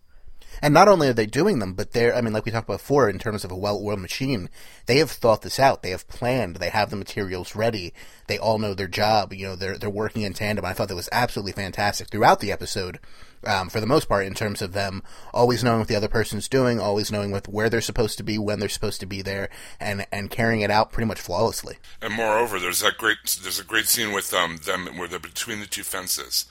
[0.61, 2.79] And not only are they doing them, but they're, I mean, like we talked about
[2.79, 4.49] before, in terms of a well oiled machine,
[4.85, 5.81] they have thought this out.
[5.81, 6.57] They have planned.
[6.57, 7.93] They have the materials ready.
[8.27, 9.33] They all know their job.
[9.33, 10.65] You know, they're, they're working in tandem.
[10.65, 12.99] I thought that was absolutely fantastic throughout the episode,
[13.45, 16.47] um, for the most part, in terms of them always knowing what the other person's
[16.47, 20.05] doing, always knowing where they're supposed to be, when they're supposed to be there, and,
[20.11, 21.77] and carrying it out pretty much flawlessly.
[22.01, 25.59] And moreover, there's that great there's a great scene with um, them where they're between
[25.59, 26.45] the two fences,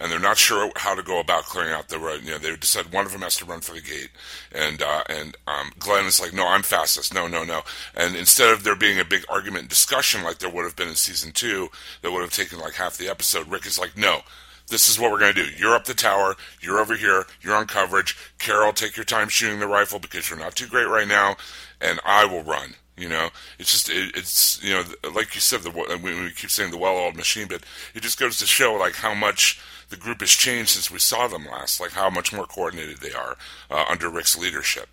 [0.00, 2.22] and they're not sure how to go about clearing out the road.
[2.24, 4.10] You know, they decide one of them has to run for the gate,
[4.52, 7.14] and uh, and um, Glenn is like, "No, I'm fastest.
[7.14, 7.62] No, no, no."
[7.94, 10.88] And instead of there being a big argument and discussion like there would have been
[10.88, 11.68] in season two,
[12.02, 14.20] that would have taken like half the episode, Rick is like, "No."
[14.68, 15.50] This is what we're going to do.
[15.58, 16.36] You're up the tower.
[16.62, 17.26] You're over here.
[17.42, 18.16] You're on coverage.
[18.38, 21.36] Carol, take your time shooting the rifle because you're not too great right now,
[21.82, 22.74] and I will run.
[22.96, 26.50] You know, it's just it, it's you know like you said the we, we keep
[26.50, 27.62] saying the well-oiled machine, but
[27.94, 31.26] it just goes to show like how much the group has changed since we saw
[31.28, 33.36] them last, like how much more coordinated they are
[33.70, 34.88] uh, under Rick's leadership.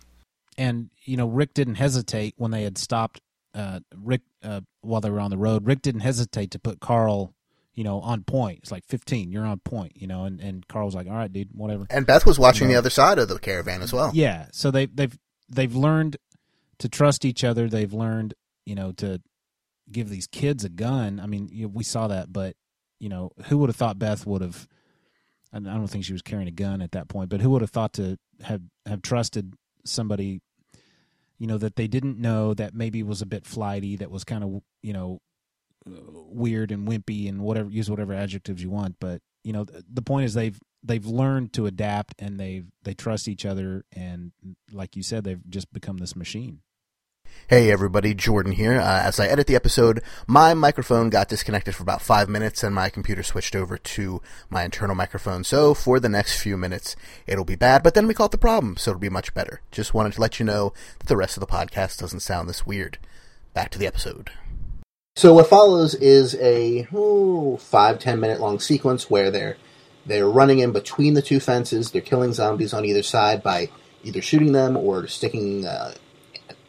[0.58, 3.20] And you know, Rick didn't hesitate when they had stopped
[3.54, 5.66] uh, Rick uh, while they were on the road.
[5.66, 7.34] Rick didn't hesitate to put Carl
[7.74, 8.60] you know, on point.
[8.62, 11.48] It's like 15, you're on point, you know, and, and Carl's like, all right, dude,
[11.52, 11.86] whatever.
[11.90, 12.74] And Beth was watching you know?
[12.74, 14.10] the other side of the caravan as well.
[14.14, 14.46] Yeah.
[14.52, 15.16] So they, they've,
[15.48, 16.18] they've learned
[16.78, 17.68] to trust each other.
[17.68, 18.34] They've learned,
[18.66, 19.22] you know, to
[19.90, 21.18] give these kids a gun.
[21.20, 22.56] I mean, you know, we saw that, but,
[23.00, 24.68] you know, who would have thought Beth would have,
[25.52, 27.70] I don't think she was carrying a gun at that point, but who would have
[27.70, 30.40] thought to have, have trusted somebody,
[31.38, 34.44] you know, that they didn't know that maybe was a bit flighty, that was kind
[34.44, 35.20] of, you know,
[35.86, 35.90] uh,
[36.28, 40.24] weird and wimpy and whatever use whatever adjectives you want but you know the point
[40.24, 44.30] is they've they've learned to adapt and they've they trust each other and
[44.70, 46.60] like you said they've just become this machine
[47.48, 48.80] Hey everybody, Jordan here.
[48.80, 52.74] Uh, as I edit the episode, my microphone got disconnected for about five minutes and
[52.74, 55.44] my computer switched over to my internal microphone.
[55.44, 58.78] So for the next few minutes, it'll be bad, but then we caught the problem,
[58.78, 59.60] so it'll be much better.
[59.70, 62.66] Just wanted to let you know that the rest of the podcast doesn't sound this
[62.66, 62.98] weird.
[63.52, 64.30] Back to the episode.
[65.16, 66.84] So what follows is a
[67.60, 69.58] five ten minute long sequence where they're
[70.06, 71.90] they're running in between the two fences.
[71.90, 73.68] They're killing zombies on either side by
[74.02, 75.66] either shooting them or sticking.
[75.66, 75.92] Uh,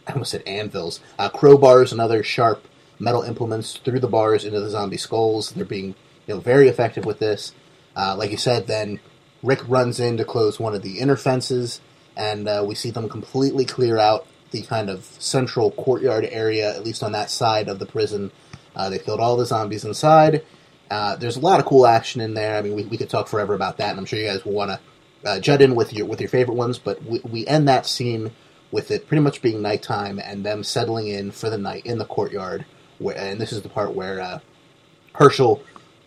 [0.07, 2.67] I almost said anvils, uh, crowbars and other sharp
[2.99, 5.51] metal implements through the bars into the zombie skulls.
[5.51, 5.95] They're being
[6.27, 7.53] you know very effective with this.
[7.95, 8.99] Uh, like you said, then
[9.41, 11.81] Rick runs in to close one of the inner fences,
[12.15, 16.83] and uh, we see them completely clear out the kind of central courtyard area, at
[16.83, 18.31] least on that side of the prison.
[18.75, 20.43] Uh, they killed all the zombies inside.
[20.89, 22.55] Uh, there's a lot of cool action in there.
[22.55, 24.53] I mean, we, we could talk forever about that, and I'm sure you guys will
[24.53, 26.77] want to uh, jut in with your with your favorite ones.
[26.77, 28.31] But we, we end that scene
[28.73, 32.05] with it pretty much being nighttime and them settling in for the night in the
[32.05, 32.65] courtyard.
[32.97, 34.39] Where, and this is the part where uh,
[35.13, 35.61] Hershel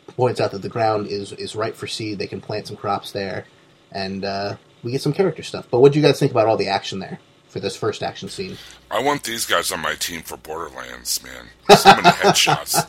[0.09, 2.19] points out that the ground is is right for seed.
[2.19, 3.47] They can plant some crops there,
[3.93, 5.69] and uh, we get some character stuff.
[5.71, 7.21] But what do you guys think about all the action there?
[7.49, 8.59] for this first action scene.
[8.91, 11.47] I want these guys on my team for Borderlands, man.
[11.75, 12.87] So many headshots.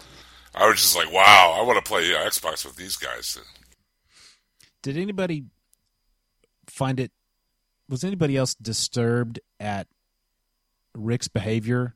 [0.54, 3.40] I was just like, wow, I want to play Xbox with these guys.
[4.82, 5.46] Did anybody
[6.66, 7.12] find it?
[7.88, 9.88] Was anybody else disturbed at
[10.96, 11.96] Rick's behavior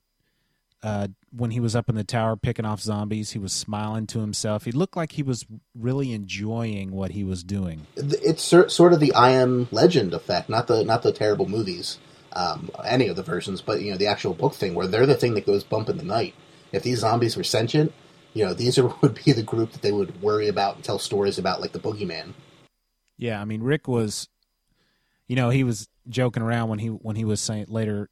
[0.83, 3.31] uh, when he was up in the tower picking off zombies?
[3.31, 4.65] He was smiling to himself.
[4.65, 5.45] He looked like he was
[5.77, 7.87] really enjoying what he was doing.
[7.95, 11.99] It's sort of the I Am Legend effect, not the not the terrible movies
[12.33, 15.15] um, any of the versions, but you know the actual book thing where they're the
[15.15, 16.33] thing that goes bump in the night.
[16.71, 17.93] If these zombies were sentient,
[18.33, 20.99] you know these are, would be the group that they would worry about and tell
[20.99, 22.33] stories about, like the boogeyman.
[23.17, 24.29] Yeah, I mean Rick was,
[25.27, 28.09] you know, he was joking around when he when he was saying later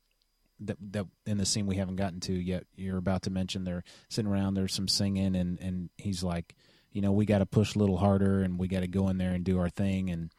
[0.61, 2.65] that that in the scene we haven't gotten to yet.
[2.75, 6.55] You're about to mention they're sitting around, there's some singing, and and he's like,
[6.91, 9.17] you know, we got to push a little harder, and we got to go in
[9.17, 10.31] there and do our thing, and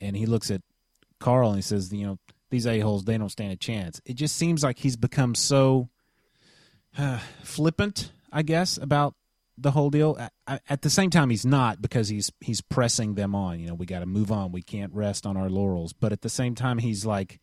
[0.00, 0.62] and he looks at
[1.18, 2.18] Carl and he says, you know,
[2.50, 5.88] these a-holes they don't stand a chance it just seems like he's become so
[6.96, 9.14] uh, flippant i guess about
[9.60, 10.18] the whole deal?
[10.46, 13.60] At the same time he's not because he's he's pressing them on.
[13.60, 14.52] You know we got to move on.
[14.52, 15.92] We can't rest on our laurels.
[15.92, 17.40] But at the same time he's like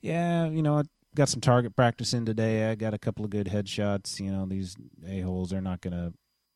[0.00, 0.82] yeah you know i
[1.16, 2.70] got some target practice in today.
[2.70, 4.20] I got a couple of good headshots.
[4.20, 6.12] You know these a-holes are not gonna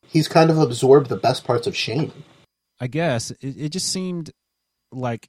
[0.08, 2.12] he's kind of absorbed the best parts of shane.
[2.80, 3.30] I guess.
[3.30, 4.30] It, it just seemed
[4.90, 5.28] like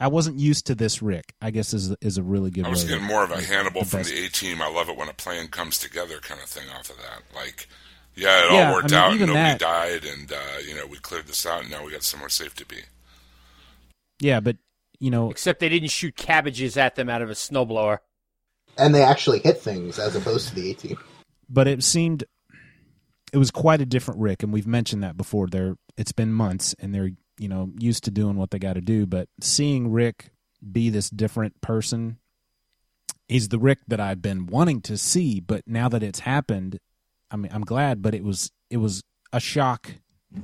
[0.00, 1.34] I wasn't used to this Rick.
[1.40, 2.62] I guess is is a really good.
[2.62, 2.68] One.
[2.68, 4.60] I was getting more of a Hannibal from the A Team.
[4.60, 6.68] I love it when a plan comes together, kind of thing.
[6.70, 7.68] Off of that, like,
[8.14, 9.26] yeah, it yeah, all worked I mean, out.
[9.28, 12.02] Nobody that, died, and uh, you know we cleared this out, and now we got
[12.02, 12.78] somewhere safe to be.
[14.20, 14.56] Yeah, but
[14.98, 17.98] you know, except they didn't shoot cabbages at them out of a snowblower,
[18.76, 20.98] and they actually hit things as opposed to the A Team.
[21.48, 22.24] But it seemed
[23.32, 25.46] it was quite a different Rick, and we've mentioned that before.
[25.46, 28.80] There, it's been months, and they're you know used to doing what they got to
[28.80, 30.30] do but seeing rick
[30.72, 32.18] be this different person
[33.28, 36.78] he's the rick that i've been wanting to see but now that it's happened
[37.30, 39.90] i mean i'm glad but it was it was a shock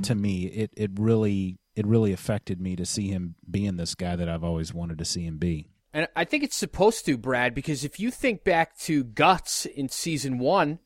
[0.02, 0.44] to me.
[0.46, 4.44] It it really it really affected me to see him being this guy that i've
[4.44, 5.68] always wanted to see him be.
[5.92, 9.88] And i think it's supposed to brad because if you think back to guts in
[9.88, 10.78] season one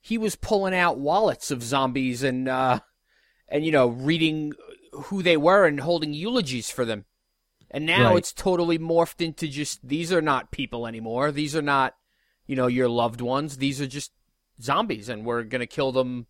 [0.00, 2.80] he was pulling out wallets of zombies and uh
[3.48, 4.52] and you know reading
[5.04, 7.04] who they were and holding eulogies for them.
[7.70, 8.18] And now right.
[8.18, 11.32] it's totally morphed into just these are not people anymore.
[11.32, 11.94] These are not,
[12.46, 13.58] you know, your loved ones.
[13.58, 14.12] These are just
[14.60, 16.26] zombies and we're going to kill them,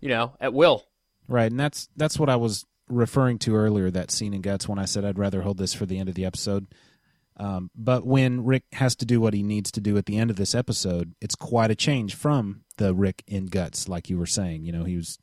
[0.00, 0.86] you know, at will.
[1.28, 1.50] Right.
[1.50, 4.84] And that's that's what I was referring to earlier that scene in Guts when I
[4.84, 6.66] said I'd rather hold this for the end of the episode.
[7.38, 10.30] Um, but when Rick has to do what he needs to do at the end
[10.30, 14.26] of this episode, it's quite a change from the Rick in Guts, like you were
[14.26, 14.64] saying.
[14.64, 15.18] You know, he was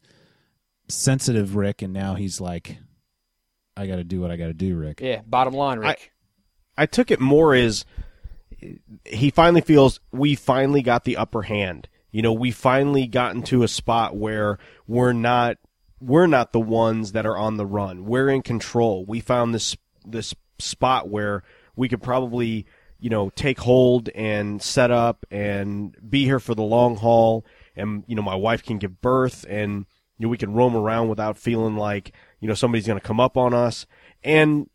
[0.87, 2.77] sensitive Rick, and now he's like,
[3.75, 5.01] I got to do what I got to do, Rick.
[5.01, 6.11] Yeah, bottom line, Rick.
[6.77, 7.85] I took it more as
[9.05, 11.87] he finally feels we finally got the upper hand.
[12.11, 15.57] You know, we finally got into a spot where we're not
[15.99, 18.05] we're not the ones that are on the run.
[18.05, 19.05] We're in control.
[19.05, 19.75] We found this
[20.05, 21.43] this spot where
[21.75, 22.65] we could probably,
[22.99, 28.03] you know, take hold and set up and be here for the long haul and
[28.07, 29.85] you know, my wife can give birth and
[30.17, 33.19] you know, we can roam around without feeling like, you know, somebody's going to come
[33.19, 33.85] up on us.
[34.23, 34.69] And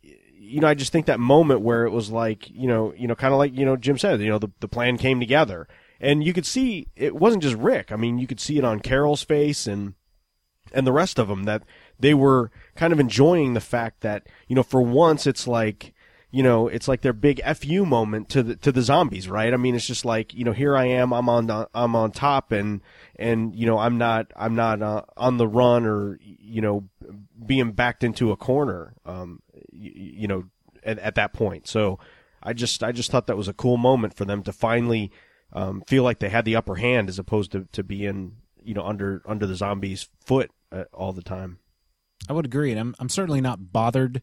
[0.48, 3.14] you know, I just think that moment where it was like, you know, you know,
[3.14, 5.68] kind of like, you know, Jim said, you know, the, the plan came together
[6.00, 7.92] and you could see it wasn't just Rick.
[7.92, 9.94] I mean, you could see it on Carol's face and,
[10.72, 11.64] and the rest of them that
[12.00, 15.92] they were kind of enjoying the fact that, you know, for once it's like,
[16.30, 19.52] you know, it's like their big fu moment to the to the zombies, right?
[19.52, 22.52] I mean, it's just like you know, here I am, I'm on I'm on top,
[22.52, 22.82] and
[23.16, 26.88] and you know, I'm not I'm not uh, on the run or you know,
[27.44, 29.40] being backed into a corner, um,
[29.72, 30.44] you, you know,
[30.84, 31.66] at, at that point.
[31.66, 31.98] So
[32.42, 35.10] I just I just thought that was a cool moment for them to finally
[35.54, 38.84] um, feel like they had the upper hand as opposed to to being you know
[38.84, 41.58] under under the zombies' foot uh, all the time.
[42.28, 44.20] I would agree, and I'm I'm certainly not bothered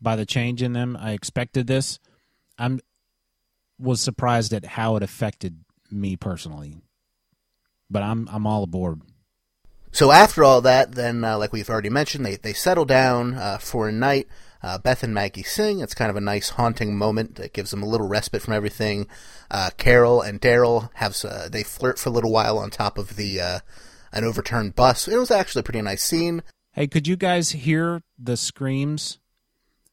[0.00, 0.96] by the change in them.
[0.98, 1.98] I expected this.
[2.58, 2.80] I'm
[3.78, 6.76] was surprised at how it affected me personally,
[7.88, 9.00] but I'm I'm all aboard.
[9.92, 13.58] So after all that, then uh, like we've already mentioned, they they settle down uh,
[13.58, 14.28] for a night.
[14.62, 15.80] Uh, Beth and Maggie sing.
[15.80, 19.06] It's kind of a nice haunting moment that gives them a little respite from everything.
[19.50, 23.16] Uh, Carol and Daryl have uh, they flirt for a little while on top of
[23.16, 23.58] the uh,
[24.12, 25.08] an overturned bus.
[25.08, 26.42] It was actually a pretty nice scene.
[26.72, 29.18] Hey, could you guys hear the screams,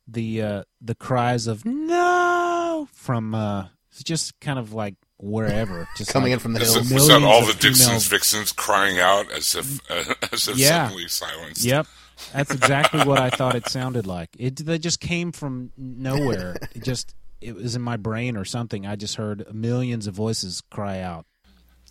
[0.07, 3.67] the uh, the cries of no from uh,
[4.03, 6.91] just kind of like wherever, just coming like in from the Was, hills.
[6.93, 10.57] was that millions all the Dixon's female- vixens crying out as if uh, as if
[10.57, 10.85] Yeah.
[10.87, 11.63] suddenly silenced?
[11.65, 11.87] Yep,
[12.33, 14.29] that's exactly what I thought it sounded like.
[14.39, 16.55] It they just came from nowhere.
[16.75, 18.85] It just it was in my brain or something.
[18.87, 21.25] I just heard millions of voices cry out.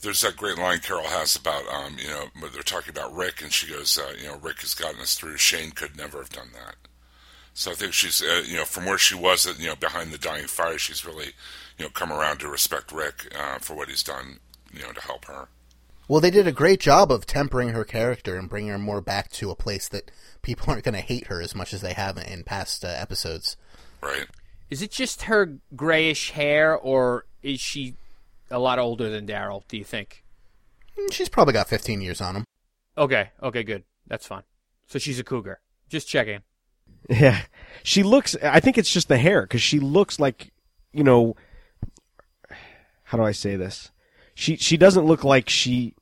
[0.02, 3.52] There's that great line Carol has about um, you know they're talking about Rick, and
[3.52, 5.36] she goes, uh, you know, Rick has gotten us through.
[5.38, 6.76] Shane could never have done that.
[7.58, 10.18] So I think she's, uh, you know, from where she was, you know, behind the
[10.18, 11.32] dying fire, she's really,
[11.78, 14.40] you know, come around to respect Rick uh, for what he's done,
[14.74, 15.48] you know, to help her.
[16.06, 19.30] Well, they did a great job of tempering her character and bringing her more back
[19.32, 20.10] to a place that
[20.42, 23.56] people aren't going to hate her as much as they have in past uh, episodes.
[24.02, 24.26] Right.
[24.68, 27.94] Is it just her grayish hair, or is she
[28.50, 29.62] a lot older than Daryl?
[29.68, 30.22] Do you think?
[30.98, 32.44] Mm, She's probably got 15 years on him.
[32.98, 33.84] Okay, okay, good.
[34.06, 34.42] That's fine.
[34.88, 35.60] So she's a cougar.
[35.88, 36.40] Just checking.
[37.08, 37.42] Yeah,
[37.82, 38.36] she looks.
[38.42, 40.52] I think it's just the hair because she looks like,
[40.92, 41.36] you know,
[43.04, 43.90] how do I say this?
[44.34, 45.94] She she doesn't look like she.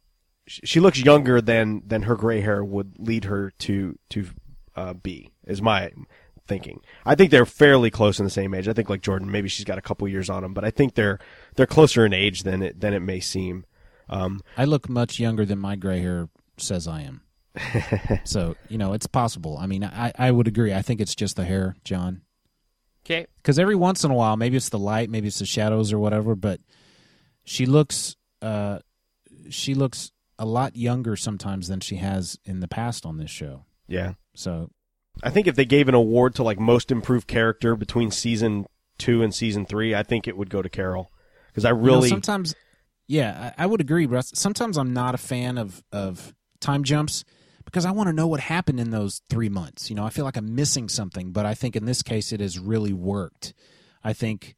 [0.47, 4.27] She looks younger than than her gray hair would lead her to to
[4.77, 5.33] uh, be.
[5.47, 5.91] Is my
[6.47, 6.81] thinking.
[7.05, 8.69] I think they're fairly close in the same age.
[8.69, 10.95] I think like Jordan, maybe she's got a couple years on him, but I think
[10.95, 11.19] they're
[11.57, 13.65] they're closer in age than it than it may seem.
[14.09, 16.29] Um, I look much younger than my gray hair
[16.59, 17.23] says I am.
[18.25, 19.57] so you know it's possible.
[19.59, 20.73] I mean, I I would agree.
[20.73, 22.23] I think it's just the hair, John.
[23.07, 23.27] Okay.
[23.37, 25.99] Because every once in a while, maybe it's the light, maybe it's the shadows or
[25.99, 26.61] whatever, but
[27.45, 28.79] she looks uh
[29.51, 33.65] she looks a lot younger sometimes than she has in the past on this show.
[33.87, 34.71] yeah, So
[35.23, 38.67] I think if they gave an award to like most improved character between season
[38.99, 41.13] two and season three, I think it would go to Carol
[41.49, 42.55] because I You know, really sometimes,
[43.07, 44.33] yeah, I, I would agree, Russ.
[44.35, 47.25] Sometimes I'm not a fan of of time jumps
[47.75, 49.91] because I want to know what happened in those three months.
[49.91, 52.39] You know, I feel like I'm missing something, but I think in this case it
[52.39, 53.53] has really worked.
[54.05, 54.55] I think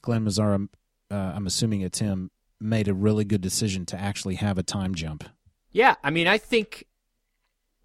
[0.00, 0.66] Glen Mazzara,
[1.10, 4.94] uh, I'm assuming it's him, made a really good decision to actually have a time
[4.94, 5.24] jump.
[5.70, 6.86] Yeah, I mean, I think,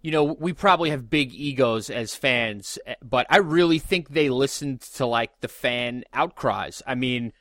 [0.00, 4.30] you know, we probably have big egos as fans, eh, but I really think they
[4.30, 6.80] listened to like the fan outcries.
[6.86, 7.34] I mean,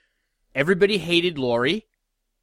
[0.53, 1.87] everybody hated Lori,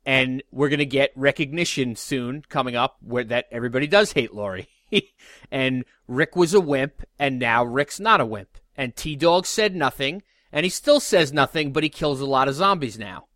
[0.06, 4.66] and we're gonna get recognition soon coming up where that everybody does hate Lori.
[5.50, 8.58] and Rick was a wimp, and now Rick's not a wimp.
[8.76, 10.22] And T Dog said nothing,
[10.52, 13.26] and he still says nothing, but he kills a lot of zombies now.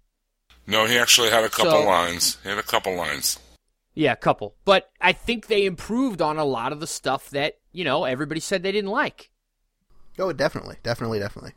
[0.66, 2.38] No, he actually had a couple So- lines.
[2.42, 3.38] He had a couple lines.
[3.94, 4.55] Yeah, a couple.
[4.64, 8.40] But I think they improved on a lot of the stuff that, you know, everybody
[8.40, 9.30] said they didn't like.
[10.18, 11.53] Oh, definitely, definitely, definitely.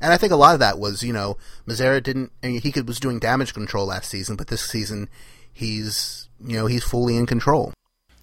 [0.00, 1.36] And I think a lot of that was, you know,
[1.68, 2.32] Mazzara didn't.
[2.42, 5.08] I mean, he could, was doing damage control last season, but this season,
[5.52, 7.72] he's, you know, he's fully in control.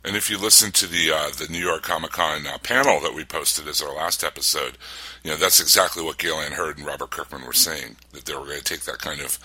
[0.08, 3.14] And if you listen to the uh, the New York Comic Con uh, panel that
[3.14, 4.78] we posted as our last episode,
[5.22, 8.34] you know that's exactly what Gale Anne Hurd and Robert Kirkman were saying that they
[8.34, 9.38] were going to take that kind of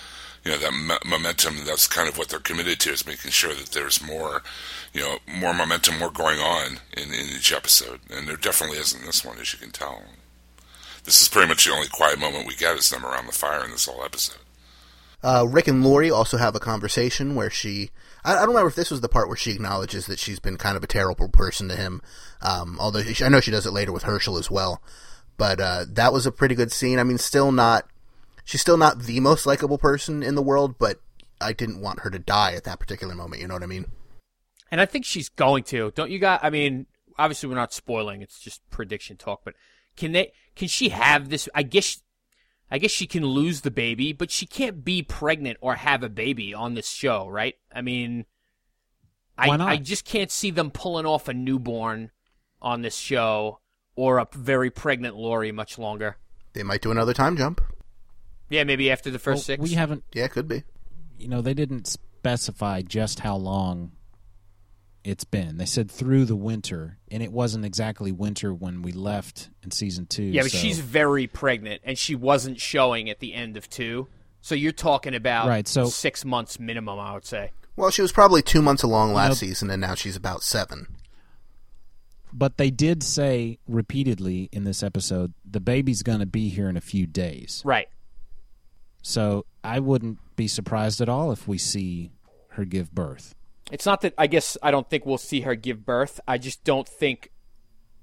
[0.45, 1.65] you know that m- momentum.
[1.67, 4.45] That's kind of what they're committed to is making sure that there's more
[4.93, 7.99] you know more momentum, more going on in, in each episode.
[8.09, 10.05] And there definitely isn't this one, as you can tell.
[11.03, 13.65] This is pretty much the only quiet moment we get is them around the fire
[13.65, 14.39] in this whole episode.
[15.23, 17.91] Uh, Rick and Lori also have a conversation where she.
[18.25, 20.57] I, I don't remember if this was the part where she acknowledges that she's been
[20.57, 22.03] kind of a terrible person to him.
[22.41, 24.83] Um, although she, I know she does it later with Hershel as well.
[25.37, 26.99] But uh, that was a pretty good scene.
[26.99, 27.87] I mean, still not.
[28.45, 31.01] She's still not the most likable person in the world, but
[31.41, 33.41] I didn't want her to die at that particular moment.
[33.41, 33.87] You know what I mean?
[34.71, 35.93] And I think she's going to.
[35.95, 36.43] Don't you got?
[36.43, 36.87] I mean,
[37.19, 38.23] obviously we're not spoiling.
[38.23, 39.43] It's just prediction talk.
[39.45, 39.55] But
[39.97, 40.33] can they?
[40.57, 41.49] Can she have this?
[41.55, 42.02] I guess.
[42.73, 46.09] I guess she can lose the baby, but she can't be pregnant or have a
[46.09, 47.55] baby on this show, right?
[47.71, 48.25] I mean,
[49.37, 52.11] I I just can't see them pulling off a newborn
[52.63, 53.61] on this show
[53.95, 56.17] or a very pregnant Lori much longer.
[56.55, 57.61] They might do another time jump.
[58.49, 59.63] Yeah, maybe after the first Well, six.
[59.63, 60.63] We haven't, Yeah, could be.
[61.19, 63.93] you know, they didn't specify just how long
[65.05, 65.57] it's been.
[65.57, 70.07] They said through the winter, and it wasn't exactly winter when we left in season
[70.07, 70.23] two.
[70.25, 74.09] Yeah, but so- she's very pregnant, and she wasn't showing at the end of two.
[74.41, 77.51] So you're talking about Right, so- six months minimum, I would say.
[77.77, 79.39] Well, she was probably two months along last Nope.
[79.39, 80.87] season, and now she's about seven.
[82.33, 86.77] But they did say repeatedly in this episode the baby's going to be here in
[86.77, 87.61] a few days.
[87.65, 87.89] Right.
[89.03, 92.11] So I wouldn't be surprised at all if we see
[92.51, 93.35] her give birth.
[93.71, 96.21] It's not that I guess I don't think we'll see her give birth.
[96.27, 97.31] I just don't think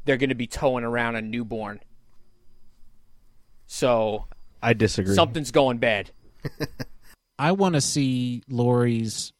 [0.05, 1.81] they're going to be towing around a newborn.
[3.67, 4.25] So
[4.61, 5.13] I disagree.
[5.15, 6.11] something's going bad.
[7.39, 9.31] I want to see Lori's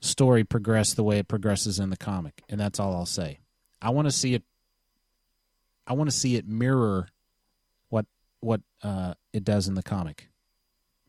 [0.00, 3.40] story progress the way it progresses in the comic, and that's all I'll say.
[3.80, 4.42] I want to see it.
[5.86, 7.08] I want to see it mirror
[7.88, 8.06] what
[8.40, 10.28] what uh, it does in the comic,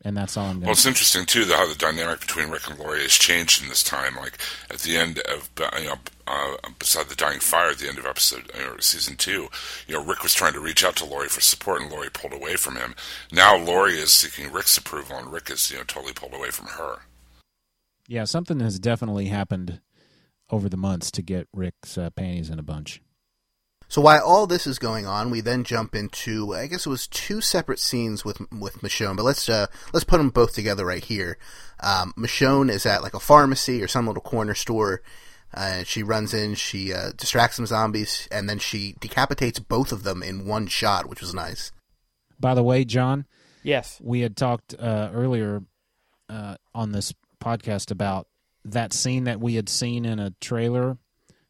[0.08, 2.80] and that's all I'm Well, it's interesting too the, how the dynamic between Rick and
[2.80, 4.16] Lori has changed in this time.
[4.16, 4.38] Like
[4.72, 5.96] at the end of you know,
[6.26, 9.50] uh, beside the dying fire at the end of episode or season two,
[9.86, 12.32] you know, Rick was trying to reach out to Lori for support, and Lori pulled
[12.32, 12.96] away from him.
[13.34, 16.68] Now Lori is seeking Rick's approval, and Rick is you know totally pulled away from
[16.68, 17.00] her.
[18.08, 19.82] Yeah, something has definitely happened
[20.50, 23.02] over the months to get Rick's uh, panties in a bunch.
[23.90, 27.08] So while all this is going on, we then jump into I guess it was
[27.08, 31.04] two separate scenes with with Michonne, but let's uh, let's put them both together right
[31.04, 31.38] here.
[31.80, 35.02] Um, Michonne is at like a pharmacy or some little corner store.
[35.54, 40.04] Uh, she runs in, she uh, distracts some zombies, and then she decapitates both of
[40.04, 41.72] them in one shot, which was nice.
[42.40, 43.26] By the way, John,
[43.64, 44.00] Yes.
[44.04, 45.64] we had talked uh, earlier
[46.30, 48.28] uh, on this podcast about
[48.66, 50.98] that scene that we had seen in a trailer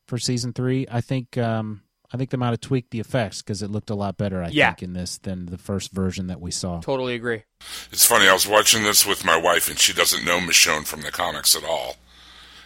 [0.07, 0.85] for season three.
[0.89, 1.81] I think um,
[2.13, 4.41] I think they might have tweaked the effects because it looked a lot better.
[4.41, 4.69] I Yeah.
[4.69, 6.79] think in this than the first version that we saw.
[6.79, 7.43] Totally agree.
[7.91, 8.27] It's funny.
[8.29, 11.55] I was watching this with my wife, and she doesn't know Michonne from the comics
[11.55, 11.97] at all.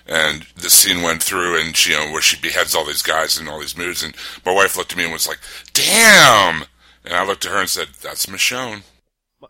[0.05, 3.37] And the scene went through, and she, you know, where she beheads all these guys
[3.39, 4.15] in all these moves, and
[4.45, 5.39] my wife looked at me and was like,
[5.73, 6.63] "Damn!"
[7.03, 8.83] And I looked at her and said, "That's Michonne."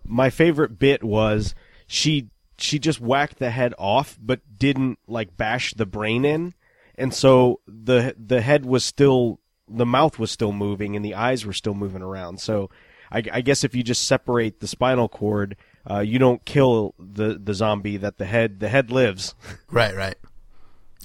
[0.06, 1.54] my favorite bit was
[1.86, 6.54] she she just whacked the head off but didn't like bash the brain in
[6.96, 9.41] and so the the head was still
[9.78, 12.70] the mouth was still moving and the eyes were still moving around so
[13.12, 15.56] i, I guess if you just separate the spinal cord
[15.90, 19.34] uh, you don't kill the the zombie that the head the head lives
[19.72, 20.16] Right, right.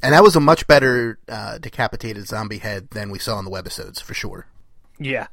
[0.03, 3.51] And that was a much better uh, decapitated zombie head than we saw in the
[3.51, 4.47] webisodes, for sure.
[4.99, 5.29] Yeah.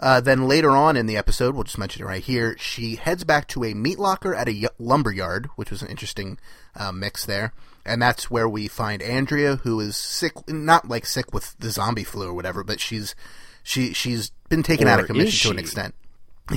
[0.00, 3.22] Uh, then later on in the episode, we'll just mention it right here, she heads
[3.24, 6.38] back to a meat locker at a y- lumber yard, which was an interesting
[6.74, 7.52] uh, mix there.
[7.88, 12.04] And that's where we find Andrea, who is sick, not like sick with the zombie
[12.04, 13.14] flu or whatever, but she's
[13.62, 15.94] she she's been taken out of commission to an extent.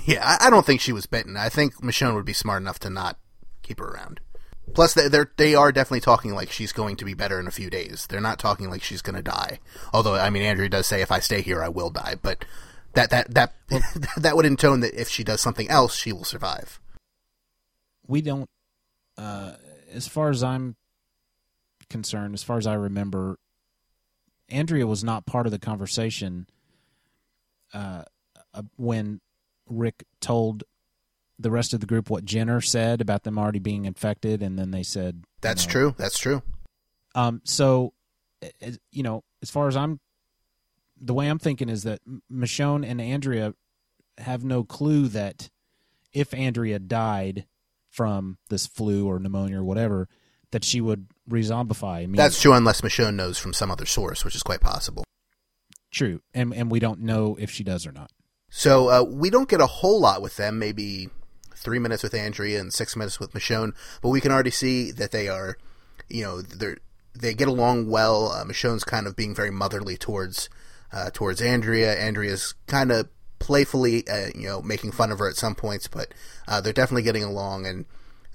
[0.05, 1.35] Yeah, I, I don't think she was bitten.
[1.35, 3.17] I think Michonne would be smart enough to not
[3.61, 4.21] keep her around.
[4.73, 7.51] Plus, they they're, they are definitely talking like she's going to be better in a
[7.51, 8.07] few days.
[8.07, 9.59] They're not talking like she's going to die.
[9.93, 12.45] Although, I mean, Andrea does say, "If I stay here, I will die." But
[12.93, 13.53] that that that
[14.17, 16.79] that would intone that if she does something else, she will survive.
[18.07, 18.49] we don't
[19.17, 19.53] uh
[19.93, 20.75] as far as i'm
[21.91, 23.37] concerned as far as i remember
[24.49, 26.47] andrea was not part of the conversation
[27.73, 28.03] uh,
[28.53, 29.19] uh when
[29.67, 30.63] rick told
[31.37, 34.71] the rest of the group what jenner said about them already being infected and then
[34.71, 35.95] they said you That's know, true.
[35.97, 36.41] That's true.
[37.13, 37.93] um so
[38.61, 39.99] as- you know as far as i'm
[40.99, 41.99] the way i'm thinking is that
[42.31, 43.53] michonne and andrea
[44.17, 45.49] have no clue that
[46.13, 47.45] if andrea died
[47.89, 50.07] from this flu or pneumonia or whatever
[50.51, 52.03] that she would rezombify.
[52.03, 55.03] I mean, That's true unless Michonne knows from some other source, which is quite possible.
[55.91, 58.11] true, and and we don't know if she does or not.
[58.49, 61.09] So uh, we don't get a whole lot with them, maybe
[61.55, 65.11] three minutes with Andrea and six minutes with Michonne, but we can already see that
[65.11, 65.57] they are,
[66.09, 66.77] you know, they're
[67.13, 68.29] they get along well.
[68.31, 70.49] Uh, Michonne's kind of being very motherly towards
[70.93, 71.93] uh, towards Andrea.
[71.97, 73.09] Andrea's kind of
[73.39, 76.13] playfully, uh, you know, making fun of her at some points, but
[76.47, 77.85] uh, they're definitely getting along, and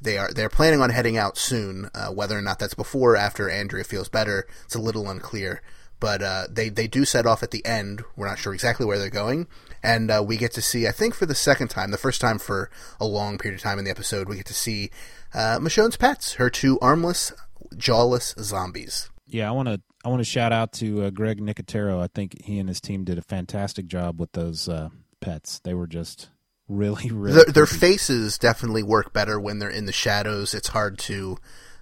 [0.01, 1.91] they are they're planning on heading out soon.
[1.95, 5.63] Uh, whether or not that's before or after Andrea feels better, it's a little unclear.
[5.99, 8.05] But uh, they they do set off at the end.
[8.17, 9.47] We're not sure exactly where they're going,
[9.83, 10.87] and uh, we get to see.
[10.87, 12.71] I think for the second time, the first time for
[13.01, 14.91] a long period of time in the episode, we get to see
[15.33, 17.33] uh, Michonne's pets, her two armless,
[17.77, 19.09] jawless zombies.
[19.27, 22.01] Yeah, I want to I want to shout out to uh, Greg Nicotero.
[22.01, 24.91] I think he and his team did a fantastic job with those uh,
[25.21, 25.61] pets.
[25.61, 26.29] They were just
[26.69, 27.35] really, really.
[27.35, 30.55] Their, their faces definitely work better when they're in the shadows.
[30.55, 31.39] It's hard to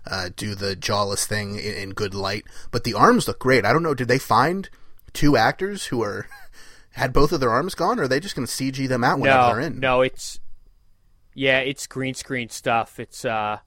[0.07, 3.65] uh, do the jawless thing in, in good light, but the arms look great.
[3.65, 3.95] I don't know.
[3.95, 4.69] Did they find
[5.13, 6.27] two actors who are
[6.93, 9.19] had both of their arms gone, or are they just going to CG them out
[9.19, 9.81] whenever no, they're in?
[9.81, 10.41] no, it's
[11.35, 13.01] yeah, it's green screen stuff.
[13.01, 13.59] It's uh,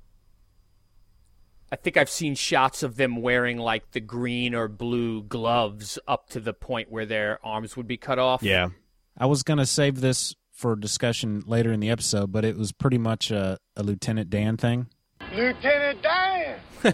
[1.72, 6.30] I think I've seen shots of them wearing like the green or blue gloves up
[6.30, 8.42] to the point where their arms would be cut off.
[8.42, 8.70] Yeah.
[9.18, 12.72] I was going to save this for discussion later in the episode, but it was
[12.72, 14.88] pretty much a, a Lieutenant Dan thing.
[15.34, 16.60] Lieutenant Dan!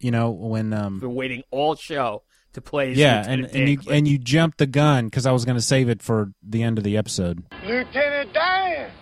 [0.00, 2.92] You know when um been waiting all show to play.
[2.92, 5.44] as yeah, and, Lieutenant and you Dan and you jumped the gun because I was
[5.44, 7.42] going to save it for the end of the episode.
[7.66, 8.92] Lieutenant Dan!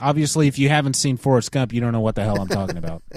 [0.00, 2.78] Obviously, if you haven't seen Forrest Gump, you don't know what the hell I'm talking
[2.78, 3.02] about.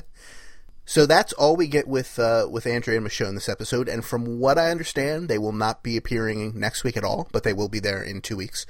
[0.88, 3.90] So that's all we get with uh, with Andrea and Michonne this episode.
[3.90, 7.44] And from what I understand, they will not be appearing next week at all, but
[7.44, 8.68] they will be there in two weeks.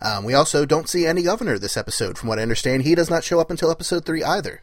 [0.00, 2.18] Um, we also don't see any governor this episode.
[2.18, 4.62] From what I understand, he does not show up until episode three either.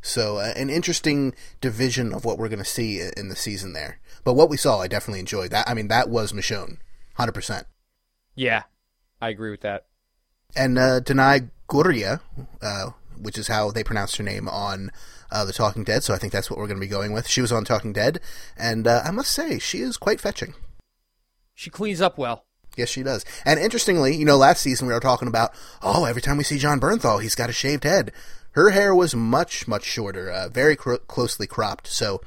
[0.00, 3.98] So uh, an interesting division of what we're going to see in the season there.
[4.24, 5.50] But what we saw, I definitely enjoyed.
[5.50, 6.78] That I mean, that was Michonne,
[7.14, 7.66] hundred percent.
[8.34, 8.62] yeah,
[9.20, 9.86] I agree with that.
[10.54, 12.20] and uh, Danai Gurira,
[12.62, 14.90] uh, which is how they pronounced her name on
[15.32, 16.04] uh, The Talking Dead.
[16.04, 17.26] So I think that's what we're going to be going with.
[17.26, 18.20] She was on Talking Dead,
[18.56, 20.54] and uh, I must say she is quite fetching.
[21.54, 22.44] She cleans up well.
[22.78, 23.24] Yes, she does.
[23.44, 25.52] And interestingly, you know, last season we were talking about,
[25.82, 28.12] oh, every time we see Jon Bernthal, he's got a shaved head.
[28.52, 31.86] Her hair was much, much shorter, uh, very cro- closely cropped.
[31.88, 32.20] So,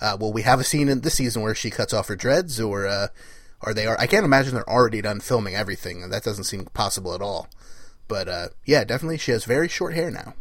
[0.00, 2.60] uh, will we have a scene in this season where she cuts off her dreads,
[2.60, 3.08] or uh,
[3.62, 3.86] are they?
[3.86, 7.48] Are I can't imagine they're already done filming everything, that doesn't seem possible at all.
[8.08, 10.34] But uh, yeah, definitely, she has very short hair now.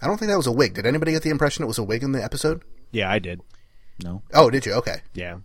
[0.00, 0.74] I don't think that was a wig.
[0.74, 2.62] Did anybody get the impression it was a wig in the episode?
[2.90, 3.40] Yeah, I did.
[4.02, 4.72] no, Oh, did you?
[4.74, 4.96] Okay.
[5.14, 5.38] Yeah.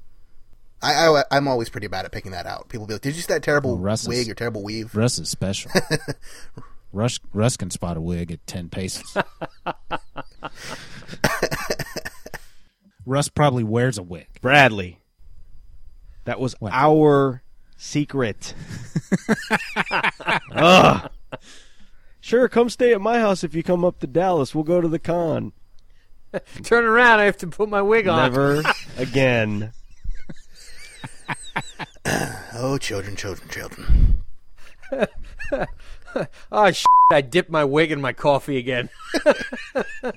[0.82, 2.70] I, I I'm always pretty bad at picking that out.
[2.70, 4.96] People be like, "Did you see that terrible Well, Russ is- wig or terrible weave?"
[4.96, 5.72] Russ is special.
[6.94, 9.16] Russ Russ can spot a wig at ten paces.
[13.06, 14.28] Russ probably wears a wig.
[14.42, 15.00] Bradley.
[16.26, 16.74] That was What?
[16.74, 17.42] our
[17.78, 18.54] secret.
[20.52, 21.10] Ugh.
[22.20, 24.54] Sure, come stay at my house if you come up to Dallas.
[24.54, 25.54] We'll go to the con.
[26.64, 28.18] Turn around, I have to put my wig on.
[28.18, 28.62] Never
[28.98, 29.72] again.
[32.60, 34.24] Oh, children, children, children.
[36.52, 36.86] Oh shit!
[37.12, 38.90] I dipped my wig in my coffee again.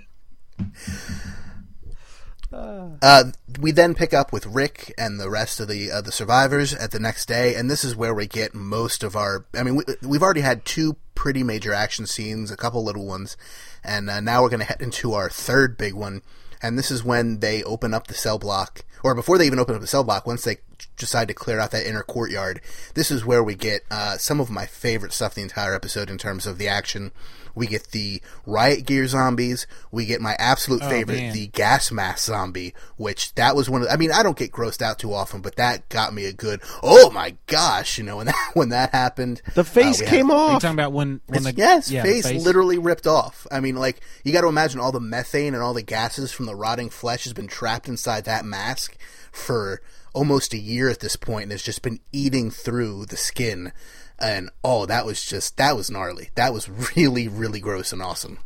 [2.53, 3.27] Uh,
[3.61, 6.91] we then pick up with Rick and the rest of the uh, the survivors at
[6.91, 9.47] the next day, and this is where we get most of our.
[9.55, 13.37] I mean, we, we've already had two pretty major action scenes, a couple little ones,
[13.85, 16.23] and uh, now we're going to head into our third big one.
[16.61, 19.77] And this is when they open up the cell block, or before they even open
[19.77, 20.57] up the cell block, once they
[21.01, 22.61] decide to clear out that inner courtyard.
[22.95, 26.19] This is where we get uh, some of my favorite stuff the entire episode in
[26.19, 27.11] terms of the action.
[27.53, 29.67] We get the riot gear zombies.
[29.91, 31.33] We get my absolute favorite, man.
[31.35, 33.89] the gas mask zombie, which that was one of.
[33.91, 36.61] I mean, I don't get grossed out too often, but that got me a good.
[36.81, 37.99] Oh my gosh!
[37.99, 40.63] You know when that when that happened, The face uh, came had- Are you off.
[40.63, 43.49] talking about when when the yes, yeah, the face, literally ripped off.
[43.51, 46.47] I mean, like you got to imagine all the methane and all the gases from
[46.47, 48.97] the rotting flesh has been trapped inside that mask
[49.33, 49.83] for
[50.13, 53.73] almost a year at this point, and has just been eating through the skin.
[54.19, 56.31] And oh, that was just that was gnarly.
[56.35, 58.39] That was really really gross and awesome.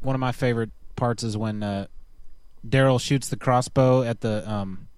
[0.00, 1.86] one of my favorite parts is when uh,
[2.66, 4.88] Daryl shoots the crossbow at the um,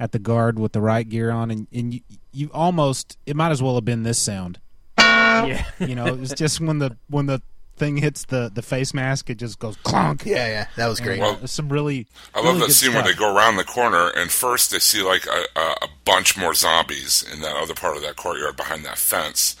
[0.00, 2.00] at the guard with the right gear on, and, and you,
[2.32, 4.58] you almost it might as well have been this sound.
[4.98, 5.64] yeah.
[5.78, 7.42] You know, it's just when the when the
[7.78, 10.24] thing hits the the face mask, it just goes clunk.
[10.24, 11.20] Yeah, yeah, that was great.
[11.20, 12.06] Uh, some really.
[12.34, 14.78] I love really that good scene where they go around the corner and first they
[14.78, 18.56] see like a, a, a bunch more zombies in that other part of that courtyard
[18.56, 19.56] behind that fence.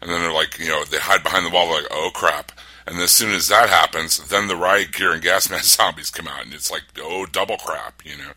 [0.00, 2.50] And then they're like, you know, they hide behind the wall, like, oh crap.
[2.86, 6.26] And as soon as that happens, then the riot gear and gas mask zombies come
[6.26, 8.32] out, and it's like, oh, double crap, you know.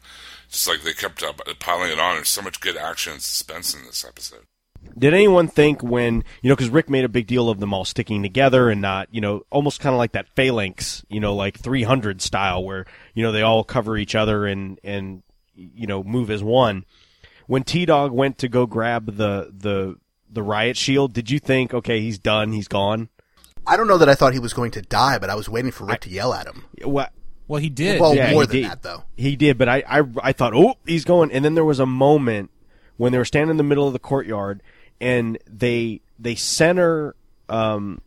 [0.49, 2.15] Just like they kept uh, piling it on.
[2.15, 4.45] There's so much good action and suspense in this episode.
[4.97, 7.85] Did anyone think when you know because Rick made a big deal of them all
[7.85, 11.59] sticking together and not you know almost kind of like that phalanx you know like
[11.59, 15.23] 300 style where you know they all cover each other and and
[15.55, 16.85] you know move as one.
[17.47, 19.97] When T Dog went to go grab the the
[20.29, 23.09] the riot shield, did you think okay he's done he's gone?
[23.67, 25.71] I don't know that I thought he was going to die, but I was waiting
[25.71, 26.65] for Rick to yell at him.
[26.83, 27.11] What
[27.47, 27.99] Well, he did.
[27.99, 28.65] Well, Yeah, more than did.
[28.65, 29.03] that, though.
[29.17, 31.31] He did, but I, I, I thought, oh, he's going.
[31.31, 32.51] And then there was a moment
[32.97, 34.61] when they were standing in the middle of the courtyard,
[34.99, 37.15] and they they center
[37.49, 38.01] um,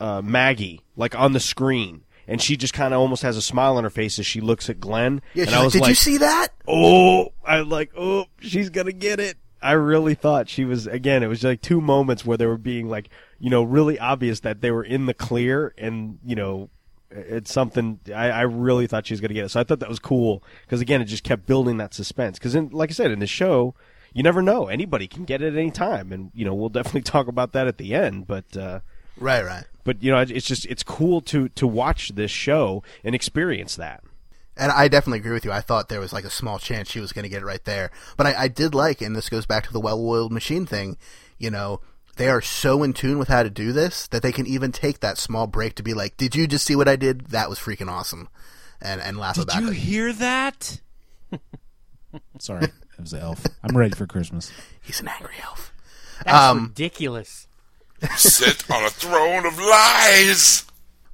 [0.00, 3.76] uh, Maggie like on the screen, and she just kind of almost has a smile
[3.76, 5.22] on her face as she looks at Glenn.
[5.34, 6.48] Yeah, and I like, did like, you see that?
[6.68, 9.36] oh, I like, oh, she's gonna get it.
[9.62, 11.22] I really thought she was again.
[11.22, 14.60] It was like two moments where they were being like, you know, really obvious that
[14.60, 16.70] they were in the clear, and you know,
[17.10, 18.00] it's something.
[18.14, 19.48] I, I really thought she was gonna get it.
[19.50, 22.38] So I thought that was cool because again, it just kept building that suspense.
[22.38, 23.74] Because like I said, in the show,
[24.16, 24.68] you never know.
[24.68, 27.66] Anybody can get it at any time, and you know, we'll definitely talk about that
[27.66, 28.26] at the end.
[28.26, 28.80] But uh,
[29.18, 29.64] Right, right.
[29.84, 34.02] but you know, it's just it's cool to to watch this show and experience that.
[34.56, 35.52] And I definitely agree with you.
[35.52, 37.62] I thought there was like a small chance she was going to get it right
[37.66, 37.90] there.
[38.16, 40.96] But I, I did like, and this goes back to the well-oiled machine thing,
[41.38, 41.82] you know,
[42.16, 45.00] they are so in tune with how to do this that they can even take
[45.00, 47.26] that small break to be like, did you just see what I did?
[47.26, 48.30] That was freaking awesome.
[48.80, 50.80] And, and laugh Did about you hear that?
[52.38, 52.68] Sorry,
[52.98, 53.44] it was the elf.
[53.62, 54.52] I'm ready for Christmas.
[54.82, 55.72] He's an angry elf.
[56.24, 57.46] That's Um, ridiculous.
[58.16, 60.64] Sit on a throne of lies.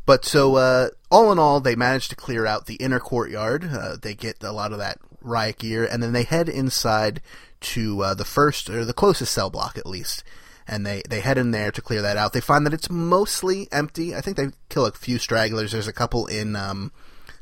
[0.05, 3.69] But so, uh, all in all, they manage to clear out the inner courtyard.
[3.73, 7.21] Uh, they get a lot of that riot gear, and then they head inside
[7.61, 10.25] to uh, the first, or the closest cell block at least.
[10.67, 12.33] And they, they head in there to clear that out.
[12.33, 14.15] They find that it's mostly empty.
[14.15, 15.71] I think they kill a few stragglers.
[15.73, 16.91] There's a couple in, um,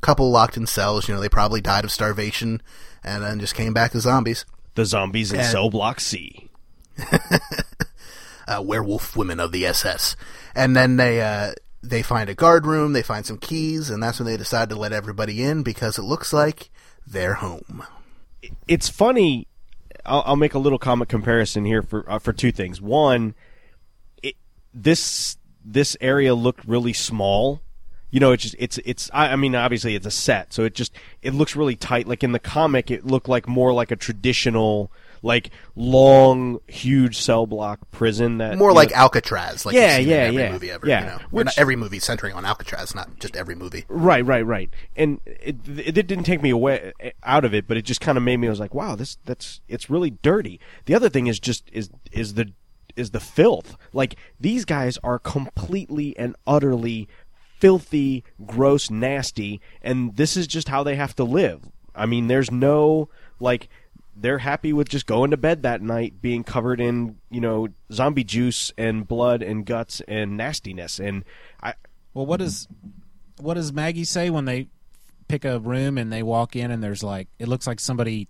[0.01, 1.09] couple locked in cells.
[1.09, 2.63] You know, they probably died of starvation
[3.05, 4.45] and then just came back as zombies.
[4.75, 6.49] The zombies in And- Cell Block C.
[8.49, 10.17] uh, werewolf women of the SS.
[10.55, 14.19] And then they uh, they find a guard room, they find some keys, and that's
[14.19, 16.71] when they decide to let everybody in because it looks like
[17.07, 17.83] they're home.
[18.69, 19.47] it's funny.
[20.05, 22.81] I'll, I'll make a little comic comparison here for uh, for two things.
[22.81, 23.35] One,
[24.23, 24.35] it,
[24.75, 27.61] this this area looked really small.
[28.11, 29.11] You know, it's just it's it's.
[29.13, 30.93] I, I mean, obviously it's a set, so it just
[31.23, 32.09] it looks really tight.
[32.09, 34.91] Like in the comic, it looked like more like a traditional,
[35.23, 38.39] like long, huge cell block prison.
[38.39, 40.53] That More like know- Alcatraz, like Yeah, yeah, in every yeah.
[40.53, 40.87] movie ever.
[40.89, 41.01] Yeah.
[41.01, 41.19] you know?
[41.31, 43.85] Which- not every movie centering on Alcatraz, not just every movie.
[43.89, 44.71] Right, right, right.
[44.97, 46.93] And it, it didn't take me away
[47.23, 48.47] out of it, but it just kind of made me.
[48.47, 50.59] I was like, wow, this that's it's really dirty.
[50.87, 52.53] The other thing is just is is the
[52.97, 53.77] is the filth.
[53.93, 57.09] Like these guys are completely and utterly
[57.61, 61.63] filthy, gross, nasty, and this is just how they have to live.
[61.95, 63.09] I mean, there's no
[63.39, 63.69] like
[64.17, 68.25] they're happy with just going to bed that night being covered in, you know, zombie
[68.25, 71.25] juice and blood and guts and nastiness and
[71.63, 71.75] I
[72.13, 72.69] Well, what does
[73.39, 74.69] what does Maggie say when they
[75.29, 78.29] pick a room and they walk in and there's like it looks like somebody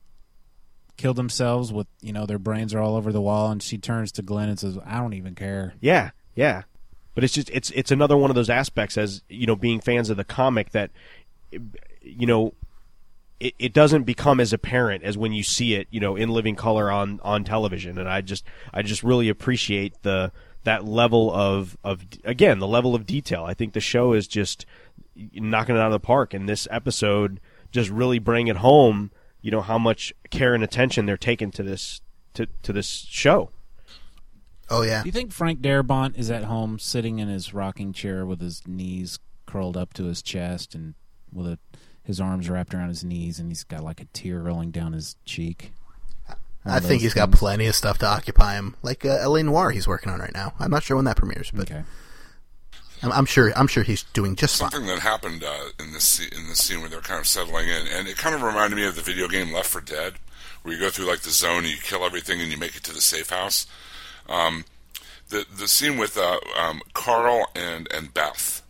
[0.97, 4.13] killed themselves with you know their brains are all over the wall and she turns
[4.13, 6.65] to Glenn and says, "I don't even care." Yeah, yeah.
[7.15, 10.11] But it's just it's it's another one of those aspects as you know being fans
[10.11, 10.91] of the comic that
[12.03, 12.55] you know
[13.41, 16.55] it, it doesn't become as apparent as when you see it you know in living
[16.55, 20.33] color on on television and I just I just really appreciate the
[20.65, 23.45] that level of of again the level of detail.
[23.45, 24.67] I think the show is just
[25.35, 27.41] knocking it out of the park and this episode
[27.73, 31.63] just really bring it home, you know how much care and attention they're taking to
[31.63, 32.01] this
[32.35, 33.51] to to this show.
[34.71, 38.25] Oh yeah, Do you think Frank Darabont is at home sitting in his rocking chair
[38.25, 40.95] with his knees curled up to his chest and
[41.33, 41.59] with a,
[42.05, 45.17] his arms wrapped around his knees and he's got like a tear rolling down his
[45.25, 45.73] cheek?
[46.63, 49.43] One I think those he's got plenty of stuff to occupy him, like uh, L.A.
[49.43, 50.53] Noir he's working on right now.
[50.61, 51.83] I'm not sure when that premieres, but Okay.
[53.03, 54.71] I'm, I'm sure I'm sure he's doing just fine.
[54.71, 57.67] Something that happened uh, in this sce- in this scene where they're kind of settling
[57.69, 60.13] in, and it kind of reminded me of the video game Left 4 Dead,
[60.63, 62.85] where you go through like the zone, and you kill everything, and you make it
[62.85, 63.67] to the safe house.
[64.31, 64.65] Um,
[65.29, 68.63] the the scene with uh, um, Carl and and Beth.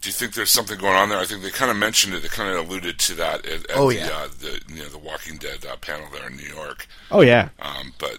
[0.00, 1.18] Do you think there's something going on there?
[1.18, 2.22] I think they kind of mentioned it.
[2.22, 4.98] They kind of alluded to that at, at Oh, the, uh, the you know the
[4.98, 6.86] Walking Dead uh, panel there in New York.
[7.10, 7.50] Oh yeah.
[7.60, 8.18] Um, but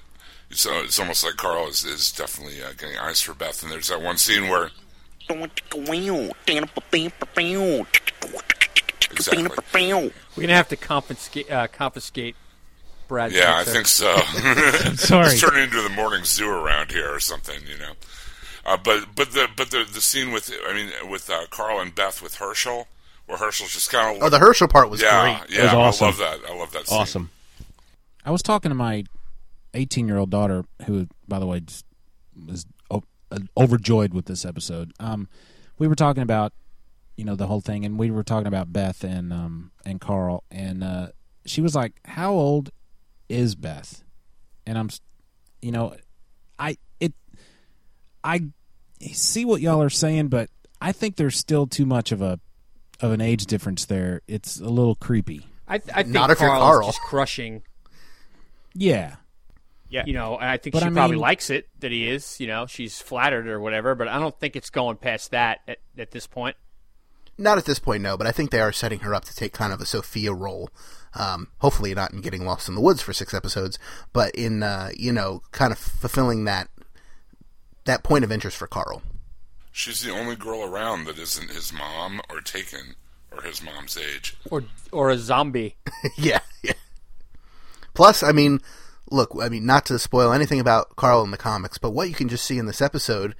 [0.51, 3.64] it's, uh, it's almost like Carl is, is definitely uh, getting eyes for Beth.
[3.64, 4.70] And there's that one scene where
[9.12, 9.43] exactly.
[10.36, 12.36] We're gonna have to confiscate uh, confiscate
[13.12, 13.36] Brad's.
[13.36, 14.16] Yeah, I think so.
[14.95, 15.28] Sorry.
[15.28, 17.91] it's turning into the morning zoo around here or something, you know.
[18.66, 21.93] Uh, but but the but the the scene with I mean with uh, Carl and
[21.93, 22.86] Beth with Hershel,
[23.26, 25.57] where Hershel's just kind of Oh, the Hershel part was yeah great.
[25.57, 26.05] yeah was awesome.
[26.05, 26.97] I love that I love that scene.
[26.97, 27.30] Awesome.
[28.26, 29.03] I was talking to my
[29.74, 31.86] 18 year old daughter, who, by the way, just
[32.47, 34.93] was uh, overjoyed with this episode.
[34.99, 35.28] Um,
[35.80, 36.53] we were talking about,
[37.16, 40.43] you know, the whole thing, and we were talking about Beth and um and Carl,
[40.51, 41.07] and uh,
[41.45, 42.72] she was like, "How old
[43.32, 44.03] is Beth?"
[44.67, 44.89] And I'm,
[45.61, 45.95] you know,
[46.59, 47.13] I it,
[48.23, 48.41] I
[49.13, 52.39] see what y'all are saying, but I think there's still too much of a
[52.99, 54.21] of an age difference there.
[54.27, 55.45] It's a little creepy.
[55.67, 56.89] I, th- I think Not if you're Carl, Carl.
[56.89, 57.63] is just crushing.
[58.73, 59.15] Yeah,
[59.89, 60.03] Yeah.
[60.05, 62.39] You know, and I think But she I probably mean- likes it that he is.
[62.39, 63.95] You know, she's flattered or whatever.
[63.95, 66.55] But I don't think it's going past that at, at this point.
[67.42, 69.52] Not at this point, no, but I think they are setting her up to take
[69.52, 70.70] kind of a Sophia role.
[71.16, 73.80] Um, hopefully not in getting lost in the woods for six episodes,
[74.14, 76.70] but in uh, you know, kind of fulfilling that
[77.86, 79.02] that point of interest for Carl.
[79.72, 82.96] She's the only girl around that isn't his mom or taken
[83.32, 84.38] or his mom's age.
[84.50, 85.78] Or or a zombie.
[86.18, 86.74] yeah, yeah.
[87.96, 88.60] Plus, I mean,
[89.10, 92.16] look, I mean, not to spoil anything about Carl in the comics, but what you
[92.16, 93.36] can just see in this episode,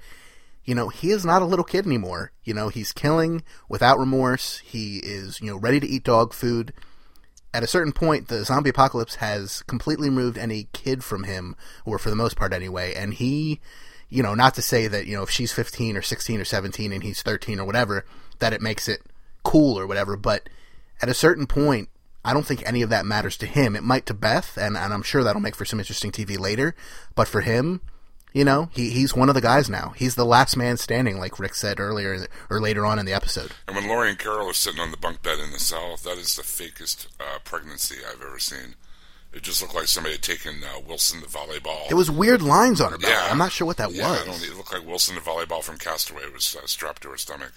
[0.64, 2.32] you know, he is not a little kid anymore.
[2.44, 4.58] You know, he's killing without remorse.
[4.58, 6.72] He is, you know, ready to eat dog food.
[7.54, 11.98] At a certain point, the zombie apocalypse has completely removed any kid from him, or
[11.98, 13.60] for the most part anyway, and he,
[14.08, 16.92] you know, not to say that, you know, if she's 15 or 16 or 17
[16.92, 18.06] and he's 13 or whatever,
[18.38, 19.02] that it makes it
[19.42, 20.48] cool or whatever, but
[21.02, 21.90] at a certain point,
[22.24, 23.74] I don't think any of that matters to him.
[23.74, 26.74] It might to Beth, and, and I'm sure that'll make for some interesting TV later.
[27.16, 27.80] But for him,
[28.32, 29.92] you know, he, he's one of the guys now.
[29.96, 33.52] He's the last man standing, like Rick said earlier or later on in the episode.
[33.66, 36.18] And when Lori and Carol are sitting on the bunk bed in the cell, that
[36.18, 38.74] is the fakest uh, pregnancy I've ever seen.
[39.32, 41.90] It just looked like somebody had taken uh, Wilson the volleyball.
[41.90, 43.14] It was weird lines on her belly.
[43.14, 43.28] Yeah.
[43.30, 44.46] I'm not sure what that yeah, was.
[44.46, 47.52] it looked like Wilson the volleyball from Castaway was uh, strapped to her stomach.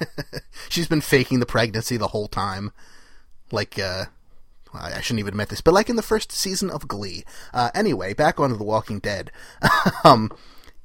[0.68, 2.72] She's been faking the pregnancy the whole time.
[3.50, 4.06] Like, uh,
[4.76, 7.24] I shouldn't even admit this, but like in the first season of Glee.
[7.52, 9.30] Uh, anyway, back onto The Walking Dead.
[10.04, 10.30] um,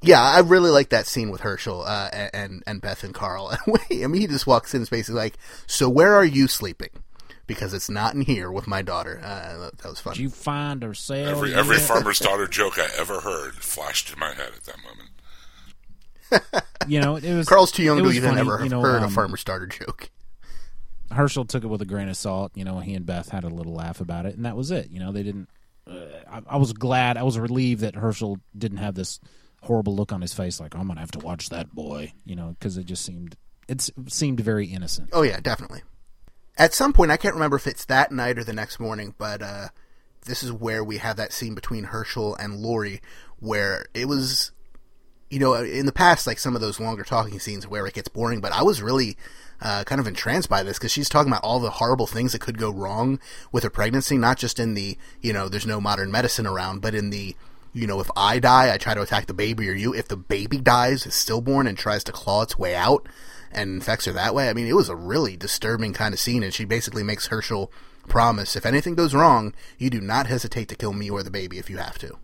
[0.02, 3.52] yeah, I really like that scene with Hershel uh, and and Beth and Carl.
[3.68, 5.38] I mean, he just walks in and is basically like,
[5.68, 6.92] "So where are you sleeping?"
[7.48, 9.20] Because it's not in here with my daughter.
[9.24, 10.14] Uh, that was fun.
[10.14, 11.28] Did you find her cell?
[11.28, 11.60] Every yet?
[11.60, 15.10] every farmer's daughter joke I ever heard flashed in my head at that moment.
[16.88, 19.02] you know, it was Carl's too young to even funny, ever have you know, heard
[19.02, 20.12] a farmer's daughter joke.
[21.12, 22.52] Hershel took it with a grain of salt.
[22.56, 24.90] You know, he and Beth had a little laugh about it, and that was it.
[24.90, 25.50] You know, they didn't.
[25.88, 27.18] Uh, I, I was glad.
[27.18, 29.20] I was relieved that Hershel didn't have this
[29.64, 32.14] horrible look on his face, like I'm gonna have to watch that boy.
[32.26, 33.36] You know, because it just seemed
[33.68, 35.10] it seemed very innocent.
[35.14, 35.82] Oh yeah, definitely.
[36.58, 39.42] At some point, I can't remember if it's that night or the next morning, but
[39.42, 39.70] uh,
[40.26, 43.02] this is where we have that scene between Hershel and Lori,
[43.38, 44.52] where it was,
[45.30, 48.10] you know, in the past, like some of those longer talking scenes where it gets
[48.10, 49.18] boring, but I was really
[49.62, 52.42] uh, kind of entranced by this because she's talking about all the horrible things that
[52.42, 53.20] could go wrong
[53.52, 56.96] with her pregnancy, not just in the, you know, there's no modern medicine around, but
[56.96, 57.36] in the,
[57.74, 59.94] you know, if I die, I try to attack the baby or you.
[59.94, 63.08] If the baby dies, is stillborn and tries to claw its way out
[63.52, 64.50] and infects her that way.
[64.50, 67.72] I mean, it was a really disturbing kind of scene, and she basically makes Hershel
[68.08, 71.60] promise if anything goes wrong, you do not hesitate to kill me or the baby
[71.60, 72.18] if you have to.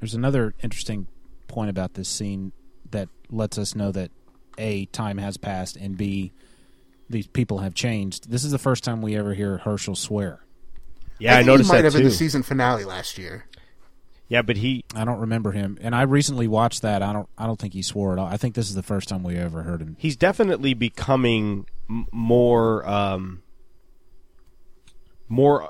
[0.00, 1.06] There's another interesting
[1.48, 2.52] point about this scene
[2.90, 4.10] that lets us know that
[4.58, 6.32] a time has passed and b
[7.10, 8.30] these people have changed.
[8.30, 10.40] This is the first time we ever hear Hershel swear.
[11.18, 12.08] Yeah, I, think noticed he might that have in too.
[12.08, 13.46] the season finale last year.
[14.28, 17.02] Yeah, but he I don't remember him, and I recently watched that.
[17.02, 17.28] I don't.
[17.36, 18.26] I don't think he swore at all.
[18.26, 19.96] I think this is the first time we ever heard him.
[19.98, 23.42] he's definitely becoming m- more um
[25.28, 25.68] more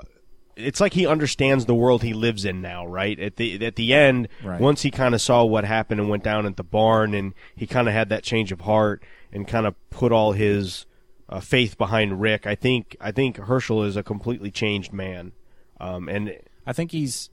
[0.57, 3.19] it's like he understands the world he lives in now, right?
[3.19, 4.59] At the at the end, Right.
[4.59, 7.67] once he kind of saw what happened and went down at the barn, and he
[7.67, 10.85] kind of had that change of heart and kind of put all his
[11.27, 12.45] uh, faith behind Rick.
[12.47, 15.31] I think I think Hershel is a completely changed man,
[15.79, 17.29] um, and I think he's.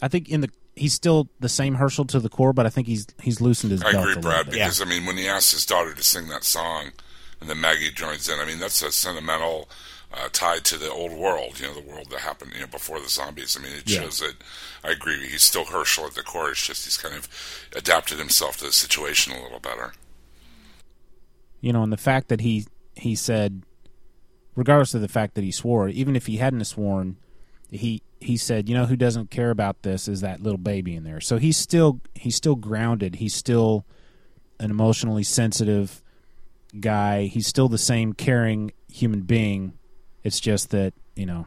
[0.00, 2.86] I think in the he's still the same Hershel to the core, but I think
[2.86, 4.52] he's he's loosened his I belt agree, a Brad, bit.
[4.54, 6.92] because I mean, when he asks his daughter to sing that song,
[7.40, 9.68] and then Maggie joins in, I mean, that's a sentimental
[10.12, 12.98] uh, tie to the old world, you know, the world that happened, you know, before
[13.00, 13.56] the zombies.
[13.58, 14.00] I mean, it Yeah.
[14.02, 14.34] shows that.
[14.82, 16.50] I agree, he's still Hershel at the core.
[16.50, 17.28] It's just he's kind of
[17.76, 19.92] adapted himself to the situation a little better.
[21.60, 23.62] you know, and the fact that he he said,
[24.54, 27.16] regardless of the fact that he swore, even if he hadn't sworn,
[27.70, 31.02] he he said, you know, who doesn't care about this is that little baby in
[31.04, 31.20] there.
[31.20, 33.16] So he's still he's still grounded.
[33.16, 33.84] He's still
[34.60, 36.02] an emotionally sensitive
[36.80, 37.24] guy.
[37.26, 39.74] He's still the same caring human being.
[40.28, 41.46] It's just that you know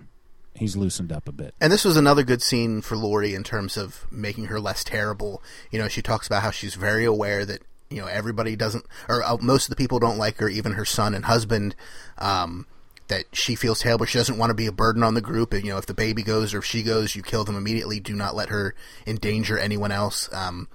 [0.55, 1.53] he's loosened up a bit.
[1.61, 5.41] And this was another good scene for Lori in terms of making her less terrible.
[5.69, 7.61] You know, she talks about how she's very aware that
[7.91, 10.83] you know everybody doesn't, or uh, most of the people don't like her, even her
[10.83, 11.75] son and husband.
[12.17, 12.65] Um,
[13.07, 14.05] that she feels terrible.
[14.05, 15.51] She doesn't want to be a burden on the group.
[15.51, 17.99] And, you know, if the baby goes or if she goes, you kill them immediately.
[17.99, 18.73] Do not let her
[19.05, 20.29] endanger anyone else.
[20.31, 20.69] Um,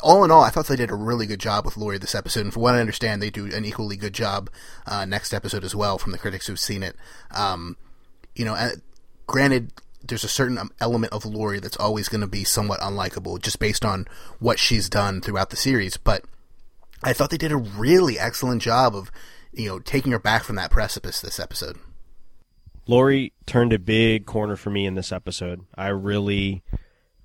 [0.00, 2.40] all in all, I thought they did a really good job with Lori this episode,
[2.40, 4.50] and from what I understand, they do an equally good job
[4.86, 5.98] uh, next episode as well.
[5.98, 6.96] From the critics who've seen it,
[7.30, 7.76] um,
[8.34, 8.70] you know, uh,
[9.26, 13.40] granted, there's a certain um, element of Lori that's always going to be somewhat unlikable,
[13.40, 14.06] just based on
[14.38, 15.96] what she's done throughout the series.
[15.96, 16.24] But
[17.02, 19.10] I thought they did a really excellent job of,
[19.52, 21.78] you know, taking her back from that precipice this episode.
[22.86, 25.60] Lori turned a big corner for me in this episode.
[25.74, 26.62] I really,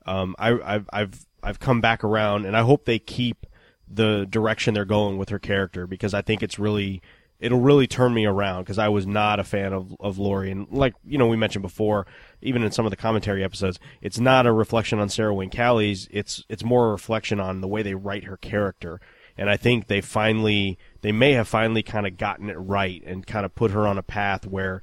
[0.06, 3.46] um, I, I've, I've I've come back around, and I hope they keep
[3.88, 7.02] the direction they're going with her character because I think it's really
[7.40, 10.68] it'll really turn me around because I was not a fan of of Lori, and
[10.72, 12.08] like you know we mentioned before,
[12.42, 16.08] even in some of the commentary episodes, it's not a reflection on Sarah Wayne Callies.
[16.10, 19.02] It's it's more a reflection on the way they write her character,
[19.38, 23.28] and I think they finally they may have finally kind of gotten it right and
[23.28, 24.82] kind of put her on a path where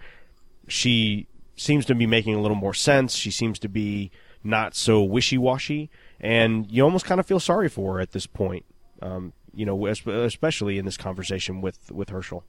[0.69, 3.15] she seems to be making a little more sense.
[3.15, 4.11] She seems to be
[4.45, 5.91] not so wishy washy
[6.21, 8.65] and you almost kind of feel sorry for her at this point.
[9.03, 12.43] Um, you know, especially in this conversation with with Hershel.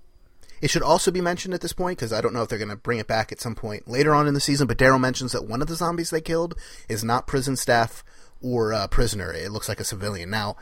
[0.62, 2.70] It should also be mentioned at this point because I don't know if they're going
[2.70, 4.68] to bring it back at some point later on in the season.
[4.68, 6.54] But Daryl mentions that one of the zombies they killed
[6.88, 8.04] is not prison staff
[8.42, 9.32] or a prisoner.
[9.34, 10.30] It looks like a civilian.
[10.30, 10.58] Now,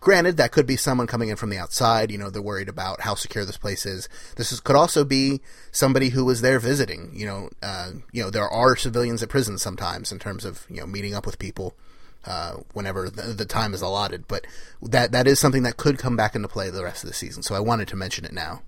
[0.00, 2.10] granted, that could be someone coming in from the outside.
[2.10, 4.08] You know, they're worried about how secure this place is.
[4.36, 7.10] This is, could also be somebody who was there visiting.
[7.12, 10.80] You know, uh, you know, there are civilians at prisons sometimes in terms of you
[10.80, 11.74] know meeting up with people
[12.24, 14.26] uh, whenever the, the, time is allotted.
[14.28, 14.46] But
[14.82, 17.42] that that is something that could come back into play the rest of the season.
[17.42, 18.62] So I wanted to mention it now.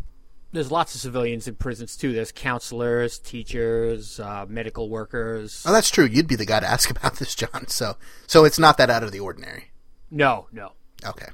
[0.53, 2.13] There's lots of civilians in prisons too.
[2.13, 5.65] There's counselors, teachers, uh, medical workers.
[5.67, 6.05] Oh, that's true.
[6.05, 7.67] You'd be the guy to ask about this, John.
[7.69, 7.97] So
[8.27, 9.71] so it's not that out of the ordinary.
[10.11, 10.73] No, no.
[11.05, 11.29] Okay.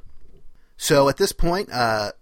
[0.77, 2.13] So at this point, uh,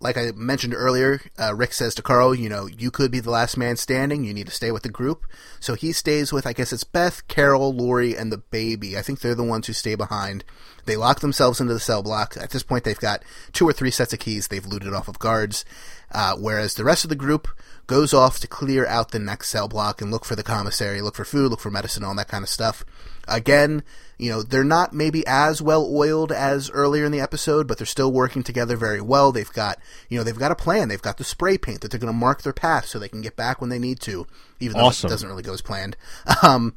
[0.00, 3.30] like I mentioned earlier, uh, Rick says to Carl, you know, you could be the
[3.30, 4.24] last man standing.
[4.24, 5.26] You need to stay with the group.
[5.60, 8.96] So he stays with, I guess it's Beth, Carol, Lori, and the baby.
[8.96, 10.42] I think they're the ones who stay behind.
[10.86, 12.34] They lock themselves into the cell block.
[12.38, 13.22] At this point, they've got
[13.52, 15.66] two or three sets of keys they've looted off of guards.
[16.10, 17.48] Uh, whereas the rest of the group
[17.86, 21.14] goes off to clear out the next cell block and look for the commissary, look
[21.14, 22.84] for food, look for medicine, all that kind of stuff.
[23.30, 23.82] Again,
[24.18, 27.86] you know, they're not maybe as well oiled as earlier in the episode, but they're
[27.86, 29.32] still working together very well.
[29.32, 29.78] They've got,
[30.08, 30.88] you know, they've got a plan.
[30.88, 33.22] They've got the spray paint that they're going to mark their path so they can
[33.22, 34.26] get back when they need to,
[34.60, 35.08] even though awesome.
[35.08, 35.96] it doesn't really go as planned.
[36.42, 36.74] Um,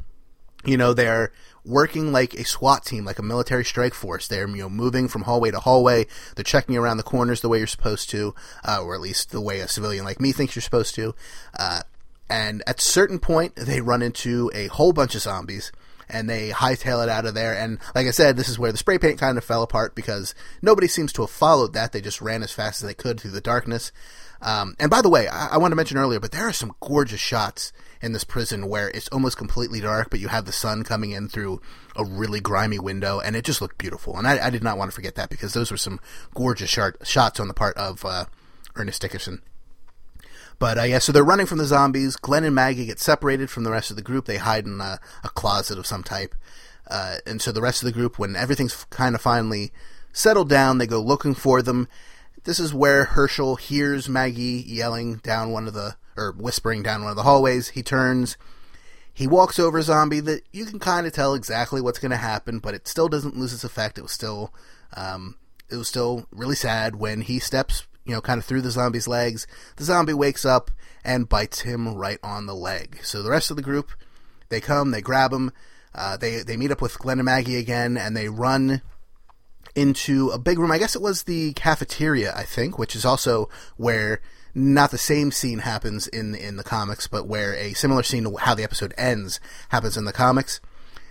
[0.66, 1.32] you know, they're
[1.66, 4.28] working like a SWAT team, like a military strike force.
[4.28, 6.08] They're, you know, moving from hallway to hallway.
[6.36, 8.34] They're checking around the corners the way you're supposed to,
[8.66, 11.16] uh, or at least the way a civilian like me thinks you're supposed to.
[11.58, 11.82] Uh,
[12.30, 15.72] and at a certain point, they run into a whole bunch of zombies
[16.14, 17.58] and they hightail it out of there.
[17.58, 20.36] And like I said, this is where the spray paint kind of fell apart because
[20.62, 21.92] nobody seems to have followed that.
[21.92, 23.92] They just ran as fast as they could through the darkness.
[24.42, 26.76] Um, and by the way, I, I wanted to mention earlier, but there are some
[26.82, 30.84] gorgeous shots in this prison where it's almost completely dark, but you have the sun
[30.84, 31.62] coming in through
[31.96, 34.18] a really grimy window, and it just looked beautiful.
[34.18, 36.00] And I, I did not want to forget that because those were some
[36.36, 38.26] gorgeous shots on the part of uh,
[38.76, 39.42] Ernest Dickerson.
[40.60, 42.16] But uh, yeah, so they're running from the zombies.
[42.16, 44.26] Glenn and Maggie get separated from the rest of the group.
[44.26, 46.36] They hide in a, a closet of some type.
[46.88, 49.72] Uh, and so the rest of the group, when everything's kind of finally
[50.12, 51.88] settled down, they go looking for them.
[52.44, 57.12] This is where Hershel hears Maggie yelling down one of the, or whispering down one
[57.12, 57.70] of the hallways.
[57.70, 58.38] He turns.
[59.14, 62.18] He walks over a zombie that you can kind of tell exactly what's going to
[62.18, 63.98] happen, but it still doesn't lose its effect.
[63.98, 64.54] It was still,
[64.98, 65.38] um,
[65.70, 69.08] it was still really sad when he steps you know, kind of through the zombie's
[69.08, 69.48] legs.
[69.78, 70.72] The zombie wakes up
[71.04, 73.00] and bites him right on the leg.
[73.04, 73.92] So the rest of the group,
[74.50, 75.52] they come, they grab him,
[75.96, 78.82] uh, they they meet up with Glenn and Maggie again, and they run
[79.76, 80.72] into a big room.
[80.72, 84.22] I guess it was the cafeteria, I think, which is also where
[84.56, 88.36] not the same scene happens in in the comics, but where a similar scene to
[88.38, 89.40] how the episode ends
[89.70, 90.60] happens in the comics.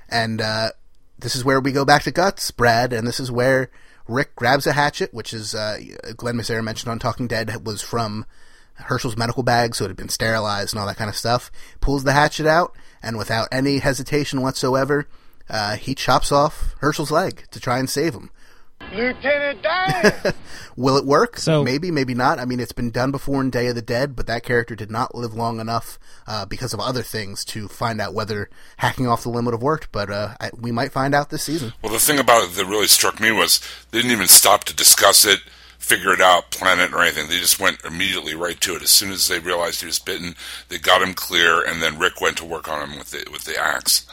[0.09, 0.73] And uh,
[1.19, 3.71] this is where we go back to Guts, Brad, and this is where
[4.09, 5.79] Rick grabs a hatchet, which is uh,
[6.17, 8.27] Glen Mazzara mentioned on Talking Dead was from
[8.75, 11.51] Hershel's medical bag, so it had been sterilized and all that kind of stuff.
[11.81, 15.07] Pulls the hatchet out, and without any hesitation whatsoever,
[15.49, 18.31] uh, he chops off Hershel's leg to try and save him.
[18.93, 20.35] Lieutenant Dan.
[20.77, 21.39] Will it work?
[21.39, 22.39] So maybe, maybe not.
[22.39, 24.91] I mean, it's been done before in Day of the Dead, but that character did
[24.91, 29.23] not live long enough uh, because of other things to find out whether hacking off
[29.23, 29.93] the limb would have worked.
[29.93, 31.73] But uh, I, we might find out this season.
[31.83, 33.61] Well, the thing about it that really struck me was
[33.91, 35.41] they didn't even stop to discuss it
[35.83, 37.29] figure it out, plan it, or anything.
[37.29, 38.83] They just went immediately right to it.
[38.83, 40.37] As soon as they realized he was bitten,
[40.69, 43.45] they got him clear, and then Rick went to work on him with the with
[43.45, 44.07] the axe.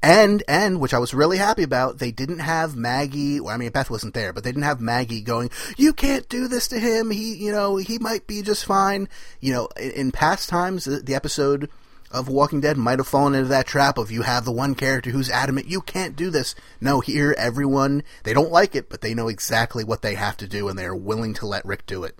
[0.00, 3.40] And and which I was really happy about, they didn't have Maggie.
[3.40, 5.50] Well, I mean, Beth wasn't there, but they didn't have Maggie going.
[5.76, 7.10] You can't do this to him.
[7.10, 9.08] He, you know, he might be just fine.
[9.40, 11.68] You know, in, in past times, the, the episode
[12.10, 15.10] of Walking Dead might have fallen into that trap of you have the one character
[15.10, 16.54] who's adamant you can't do this.
[16.80, 20.46] No, here everyone they don't like it, but they know exactly what they have to
[20.46, 22.18] do, and they are willing to let Rick do it.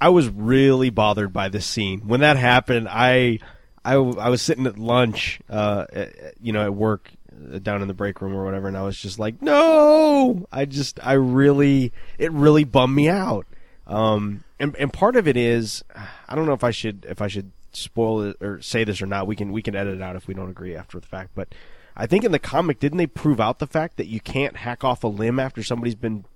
[0.00, 2.86] I was really bothered by this scene when that happened.
[2.88, 3.40] I
[3.88, 7.88] I, I was sitting at lunch, uh, at, you know, at work uh, down in
[7.88, 10.46] the break room or whatever, and I was just like, no.
[10.52, 13.46] I just I really it really bummed me out.
[13.86, 15.82] Um, and and part of it is
[16.28, 19.06] I don't know if I should if I should spoil it or say this or
[19.06, 19.26] not.
[19.26, 21.30] We can we can edit it out if we don't agree after the fact.
[21.34, 21.54] But
[21.96, 24.84] I think in the comic, didn't they prove out the fact that you can't hack
[24.84, 26.26] off a limb after somebody's been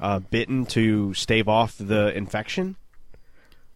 [0.00, 2.76] uh, bitten to stave off the infection?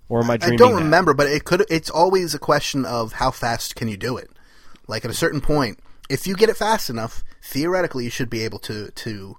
[0.09, 0.61] Or am I dreaming?
[0.61, 0.85] I don't that?
[0.85, 1.65] remember, but it could.
[1.69, 4.31] It's always a question of how fast can you do it.
[4.87, 8.43] Like at a certain point, if you get it fast enough, theoretically you should be
[8.43, 9.37] able to to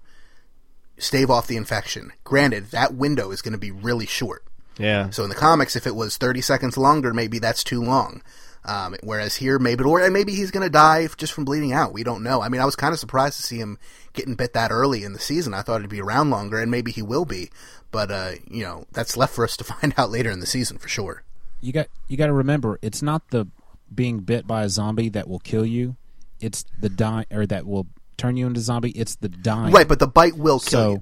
[0.97, 2.11] stave off the infection.
[2.24, 4.43] Granted, that window is going to be really short.
[4.78, 5.09] Yeah.
[5.09, 8.22] So in the comics, if it was 30 seconds longer, maybe that's too long.
[8.68, 11.93] Um, whereas here, maybe or maybe he's going to die just from bleeding out.
[11.93, 12.41] We don't know.
[12.41, 13.78] I mean, I was kind of surprised to see him
[14.11, 15.53] getting bit that early in the season.
[15.53, 17.49] I thought he'd be around longer, and maybe he will be.
[17.91, 20.78] But uh, you know, that's left for us to find out later in the season
[20.78, 21.24] for sure.
[21.61, 23.47] You got you got to remember, it's not the
[23.93, 25.95] being bit by a zombie that will kill you.
[26.41, 27.88] It's the die or that will
[28.18, 28.91] turn you into a zombie.
[28.91, 29.72] It's the dying.
[29.74, 31.01] Right, but the bite will kill So- you.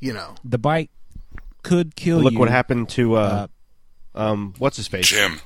[0.00, 0.90] You know, the bite
[1.62, 2.24] could kill you.
[2.24, 2.38] Look you.
[2.38, 3.46] what happened to uh,
[4.14, 5.40] um, what's his face, Jim.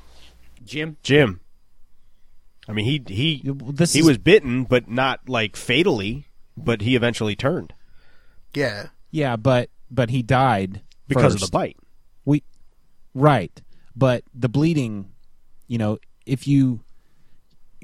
[0.68, 0.96] Jim.
[1.02, 1.40] Jim.
[2.68, 3.42] I mean, he he
[3.72, 6.26] This he is- was bitten, but not like fatally.
[6.56, 7.72] But he eventually turned
[8.54, 8.88] yeah.
[9.10, 11.76] Yeah, but but he died because of the bite.
[12.24, 12.42] We
[13.14, 13.60] right,
[13.96, 15.10] but the bleeding,
[15.66, 16.80] you know, if you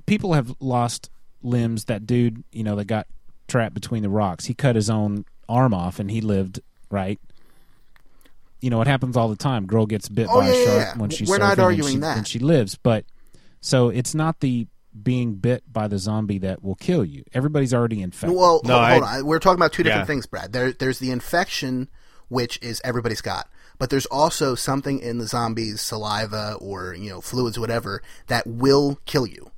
[0.06, 1.10] people have lost
[1.42, 1.84] limbs.
[1.84, 3.06] That dude, you know, that got
[3.48, 4.46] trapped between the rocks.
[4.46, 6.60] He cut his own arm off, and he lived.
[6.90, 7.20] Right.
[8.64, 9.66] You know, it happens all the time.
[9.66, 10.96] Girl gets bit Oh, by yeah, a shark yeah.
[10.98, 12.16] when she's We're not surfing and arguing she- that.
[12.16, 12.76] and she lives.
[12.76, 13.04] But
[13.60, 14.66] so it's not the
[15.02, 17.24] being bit by the zombie that will kill you.
[17.34, 18.38] Everybody's already infected.
[18.38, 19.26] Well, No, hold, hold on.
[19.26, 20.06] We're talking about two different Yeah.
[20.06, 20.52] things, Brad.
[20.52, 21.88] There, there's the infection,
[22.28, 23.48] which is everybody's got,
[23.78, 28.98] but there's also something in the zombie's saliva or you know fluids, whatever, that will
[29.04, 29.50] kill you,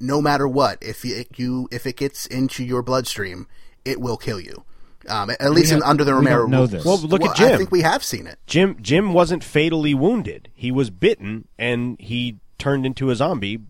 [0.00, 0.78] no matter what.
[0.82, 3.46] If it, you if it gets into your bloodstream,
[3.84, 4.64] it will kill you.
[5.08, 6.84] Um, at least in under the we don't Romero know this.
[6.84, 7.54] Well, look at Jim.
[7.54, 8.38] I think we have seen it.
[8.46, 10.50] Jim Jim wasn't fatally wounded.
[10.54, 13.60] He was bitten and he turned into a zombie.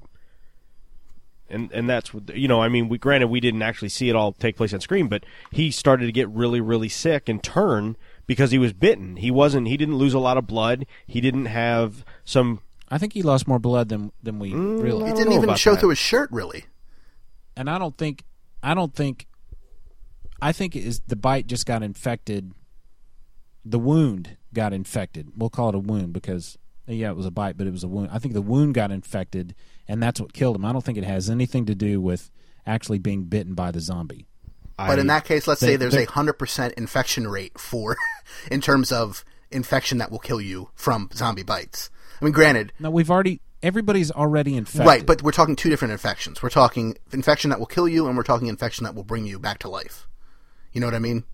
[1.50, 2.60] And and that's what you know.
[2.60, 5.24] I mean, we granted we didn't actually see it all take place on screen, but
[5.50, 9.16] he started to get really really sick and turn because he was bitten.
[9.16, 9.66] He wasn't.
[9.66, 10.84] He didn't lose a lot of blood.
[11.06, 12.60] He didn't have some.
[12.90, 15.06] I think he lost more blood than than we Mm, realized.
[15.06, 15.80] I It didn't know even show that.
[15.80, 16.66] through his shirt, really.
[17.56, 18.24] and I don't think
[18.62, 19.26] I don't think
[20.40, 22.52] I think it is the bite just got infected.
[23.64, 25.28] The wound got infected.
[25.36, 27.88] We'll call it a wound because yeah, it was a bite, but it was a
[27.88, 28.10] wound.
[28.12, 29.54] I think the wound got infected,
[29.86, 30.64] and that's what killed him.
[30.64, 32.30] I don't think it has anything to do with
[32.66, 34.26] actually being bitten by the zombie.
[34.76, 37.96] But in that case, let's they- say there's a hundred percent infection rate for,
[38.50, 41.90] in terms of infection that will kill you from zombie bites.
[42.20, 44.86] I mean, granted, No, we've already everybody's already infected.
[44.86, 46.42] right, but we're talking two different infections.
[46.42, 49.38] We're talking infection that will kill you, and we're talking infection that will bring you
[49.38, 50.07] back to life.
[50.78, 51.24] You know what I mean?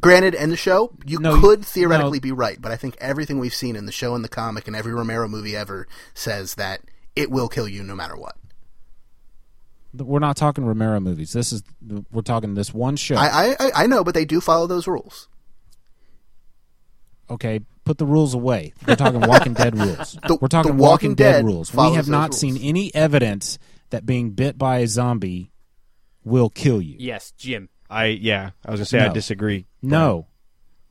[0.00, 2.22] Granted, in the show, you No, could you- theoretically no.
[2.22, 4.76] be right, but I think everything we've seen in the show and the comic and
[4.76, 6.80] every Romero movie ever says that
[7.16, 8.36] it will kill you no matter what.
[9.94, 11.32] we're not talking Romero movies.
[11.32, 11.64] This is
[12.12, 13.16] we're talking this one show.
[13.16, 15.26] I, I, I- I know, but they do follow those rules.
[17.28, 18.74] okay, put the rules away.
[18.86, 20.16] We're talking Walking Dead rules.
[20.24, 21.74] The- We're talking The Walking, Walking Dead, Dead rules.
[21.74, 22.38] We have not rules.
[22.38, 23.58] seen any evidence
[23.90, 25.50] that being bit by a zombie
[26.24, 26.94] will kill you.
[27.00, 27.70] Yes, Jim.
[27.90, 28.50] I yeah.
[28.64, 29.14] I was gonna say I No.
[29.14, 29.66] disagree.
[29.82, 30.26] No,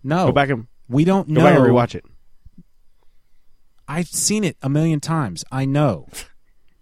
[0.03, 0.27] no.
[0.27, 1.41] Go back and we don't know.
[1.41, 1.51] go know.
[1.51, 2.05] back and rewatch it.
[3.87, 5.43] I've seen it a million times.
[5.51, 6.07] I know.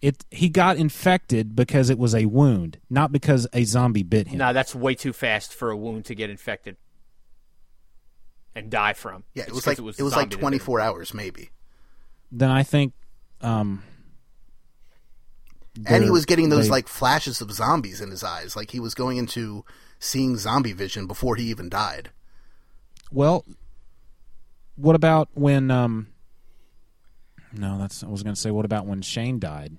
[0.02, 0.26] It.
[0.32, 4.38] He got infected because it was a wound, not because a zombie bit him.
[4.38, 6.76] No, that's way too fast for a wound to get infected
[8.54, 9.24] and die from.
[9.34, 10.82] Yeah, it It's was 'cause like it was, it was zombie like that did 24
[10.82, 11.52] hours maybe.
[12.34, 12.92] Then I think.
[13.40, 13.82] Um,
[15.88, 18.80] and he was getting those they- like flashes of zombies in his eyes like he
[18.80, 19.66] was going into
[20.00, 22.10] seeing zombie vision before he even died
[23.12, 23.46] Well,
[24.76, 25.70] what about when?
[25.70, 26.08] Um,
[27.52, 28.50] no, that's I was going to say.
[28.50, 29.78] What about when Shane died?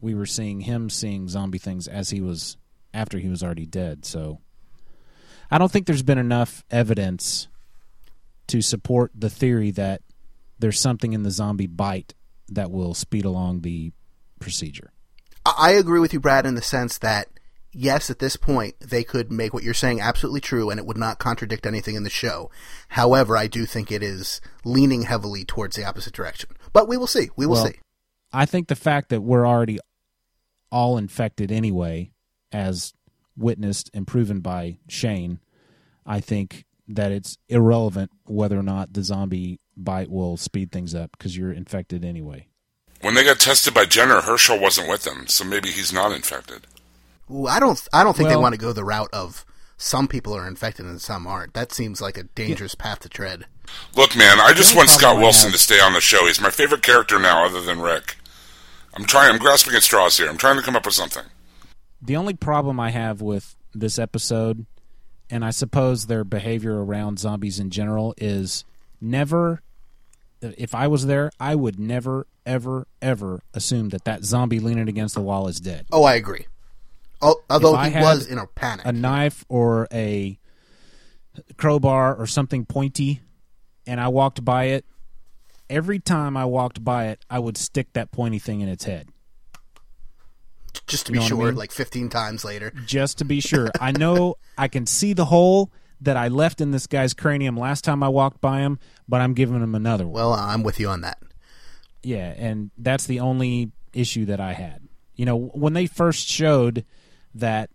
[0.00, 2.56] We were seeing him seeing zombie things as he was
[2.94, 4.04] after he was already dead.
[4.04, 4.40] So,
[5.50, 7.48] I don't think there's been enough evidence
[8.46, 10.02] to support the theory that
[10.60, 12.14] there's something in the zombie bite
[12.48, 13.90] that will speed along the
[14.38, 14.92] procedure.
[15.58, 17.28] I agree with you, Brad, in the sense that
[17.72, 20.96] yes, at this point they could make what you're saying absolutely true, and it would
[20.96, 22.50] not contradict anything in the show.
[22.88, 26.50] However, I do think it is leaning heavily towards the opposite direction.
[26.72, 27.30] But we will see.
[27.36, 27.78] We will Well, see.
[28.32, 29.78] I think the fact that we're already
[30.70, 32.10] all infected anyway,
[32.52, 32.92] as
[33.36, 35.40] witnessed and proven by Shane,
[36.04, 41.10] I think that it's irrelevant whether or not the zombie bite will speed things up
[41.12, 42.48] because you're infected anyway.
[43.02, 46.66] When they got tested by Jenner, Hershel wasn't with them, so maybe he's not infected.
[47.30, 47.80] Ooh, I don't.
[47.92, 49.44] I don't think they want to go the route of
[49.76, 51.54] some people are infected and some aren't.
[51.54, 53.44] That seems like a dangerous path to tread.
[53.94, 56.26] Look, man, I just want Scott Wilson to stay on the show.
[56.26, 58.16] He's my favorite character now, other than Rick.
[58.94, 59.32] I'm trying.
[59.32, 60.28] I'm grasping at straws here.
[60.28, 61.24] I'm trying to come up with something.
[62.00, 64.64] The only problem I have with this episode,
[65.28, 68.64] and I suppose their behavior around zombies in general, is
[69.00, 69.62] never.
[70.58, 75.14] If I was there, I would never, ever, ever assume that that zombie leaning against
[75.14, 75.86] the wall is dead.
[75.92, 76.46] Oh, I agree.
[77.22, 78.84] Al- Although he was in a panic.
[78.86, 80.38] a knife or a
[81.56, 83.20] crowbar or something pointy
[83.86, 84.84] and I walked by it,
[85.70, 89.08] every time I walked by it, I would stick that pointy thing in its head
[90.86, 91.54] just to you be what I sure, mean?
[91.56, 92.72] like 15 times later.
[92.84, 93.70] just to be sure.
[93.80, 95.70] I know I can see the hole
[96.00, 98.78] that I left in this guy's cranium last time I walked by him,
[99.08, 100.12] but I'm giving him another one.
[100.14, 101.18] Well, I'm with you on that.
[102.02, 104.88] Yeah, and that's the only issue that I had.
[105.14, 106.84] You know, when they first showed
[107.34, 107.70] that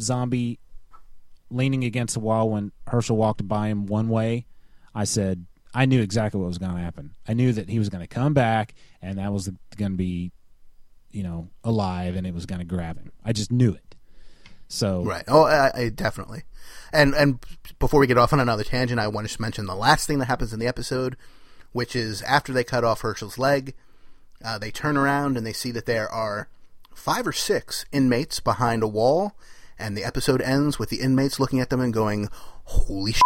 [0.00, 0.58] zombie
[1.50, 4.46] leaning against the wall when Hershel walked by him one way,
[4.94, 7.14] I said I knew exactly what was going to happen.
[7.28, 10.32] I knew that he was going to come back, and that was going to be,
[11.10, 13.12] you know, alive, and it was going to grab him.
[13.24, 13.83] I just knew it.
[14.68, 15.24] So Right.
[15.28, 16.42] Oh, I, I definitely.
[16.92, 17.38] And and
[17.78, 20.18] before we get off on another tangent, I want to just mention the last thing
[20.20, 21.16] that happens in the episode,
[21.72, 23.74] which is after they cut off Hershel's leg,
[24.44, 26.48] uh, they turn around and they see that there are
[26.94, 29.34] five or six inmates behind a wall,
[29.78, 32.28] and the episode ends with the inmates looking at them and going,
[32.64, 33.22] "Holy shit!"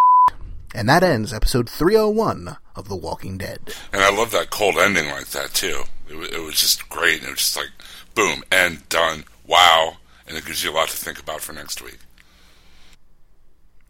[0.73, 3.73] And that ends episode 301 of The Walking Dead.
[3.93, 5.83] And I love that cold ending like that too.
[6.07, 7.23] It, wa- it was just great.
[7.23, 7.69] It was just like,
[8.15, 9.97] boom, end, done, wow,
[10.29, 11.97] and it gives you a lot to think about for next week.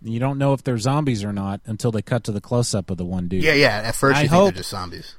[0.01, 2.89] you don't know if they're zombies or not until they cut to the close up
[2.89, 3.43] of the one dude.
[3.43, 3.81] Yeah, yeah.
[3.83, 5.15] At first, I you think hope- they're just zombies.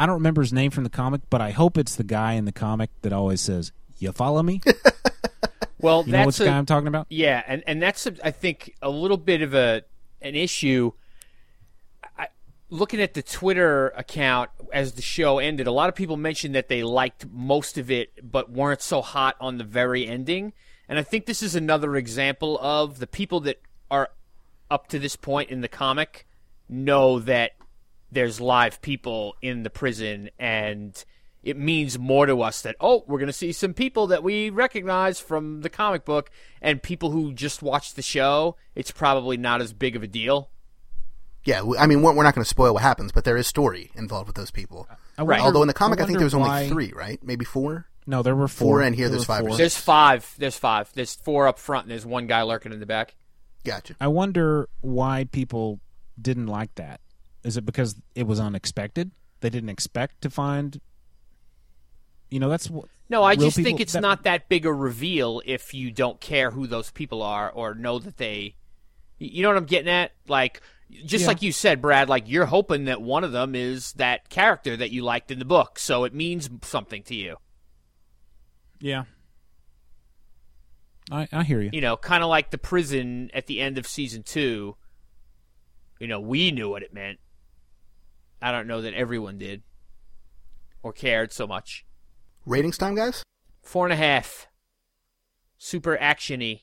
[0.00, 2.44] I don't remember his name from the comic, but I hope it's the guy in
[2.44, 4.60] the comic that always says, "You follow me."
[5.80, 7.06] Well, You know which that's a, guy I'm talking about?
[7.08, 9.82] Yeah, and and that's a, I think a little bit of a
[10.20, 10.90] an issue.
[12.70, 16.68] Looking at the Twitter account as the show ended, a lot of people mentioned that
[16.68, 20.52] they liked most of it, but weren't so hot on the very ending.
[20.88, 24.10] And I think this is another example of the people that are
[24.70, 26.26] up to this point in the comic
[26.68, 27.52] know that
[28.10, 31.04] there's live people in the prison and
[31.42, 34.50] it means more to us that oh we're going to see some people that we
[34.50, 36.30] recognize from the comic book
[36.60, 40.50] and people who just watch the show it's probably not as big of a deal
[41.48, 43.46] Yeah, we- I mean, we're, we're not going to spoil what happens, but there is
[43.46, 44.86] story involved with those people.
[45.16, 45.26] I Right.
[45.40, 47.18] wonder- Although in the comic, I, think there was only why- three, right?
[47.22, 47.86] Maybe four.
[48.06, 48.82] No, there were Four, four.
[48.82, 49.56] and here There there's five or four.
[49.56, 49.58] six.
[49.58, 52.86] there's five there's five there's four up front and there's one guy lurking in the
[52.86, 53.14] back
[53.64, 53.96] Gotcha.
[54.00, 55.80] I wonder why people
[56.20, 57.00] didn't like that.
[57.44, 59.10] Is it because it was unexpected?
[59.40, 60.80] They didn't expect to find.
[62.30, 62.86] You know, that's what.
[63.10, 66.20] no i real just think it's that- not that big a reveal if you don't
[66.20, 68.54] care who those people are or know that they
[69.18, 70.60] you know what i'm getting at like
[70.90, 71.28] just Yeah.
[71.28, 74.90] like you said brad like you're hoping that one of them is that character that
[74.90, 77.36] you liked in the book so it means something to you
[78.80, 79.04] Yeah.
[81.10, 81.70] I I hear you.
[81.72, 84.76] you know, kind of like the prison at the end of season two.
[85.98, 87.18] You know, we knew what it meant.
[88.42, 89.62] I don't know that everyone did
[90.82, 91.84] or cared so much.
[92.44, 93.22] Ratings time, guys.
[93.62, 94.48] Four and a half.
[95.56, 96.62] Super actiony.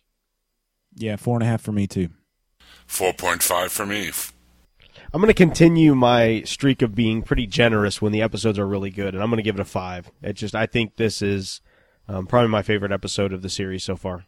[0.95, 2.09] Yeah, four and a half for me too.
[2.87, 4.11] 4.5 for me.
[5.13, 8.89] I'm going to continue my streak of being pretty generous when the episodes are really
[8.89, 10.11] good, and I'm going to give it a five.
[10.21, 11.61] It just I think this is
[12.07, 14.25] um, probably my favorite episode of the series so far.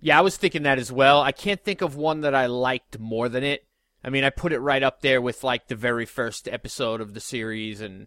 [0.00, 1.20] Yeah, I was thinking that as well.
[1.20, 3.66] I can't think of one that I liked more than it.
[4.04, 7.14] I mean, I put it right up there with like the very first episode of
[7.14, 8.06] the series and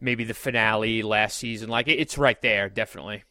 [0.00, 1.68] maybe the finale last season.
[1.68, 3.24] Like it's right there, definitely.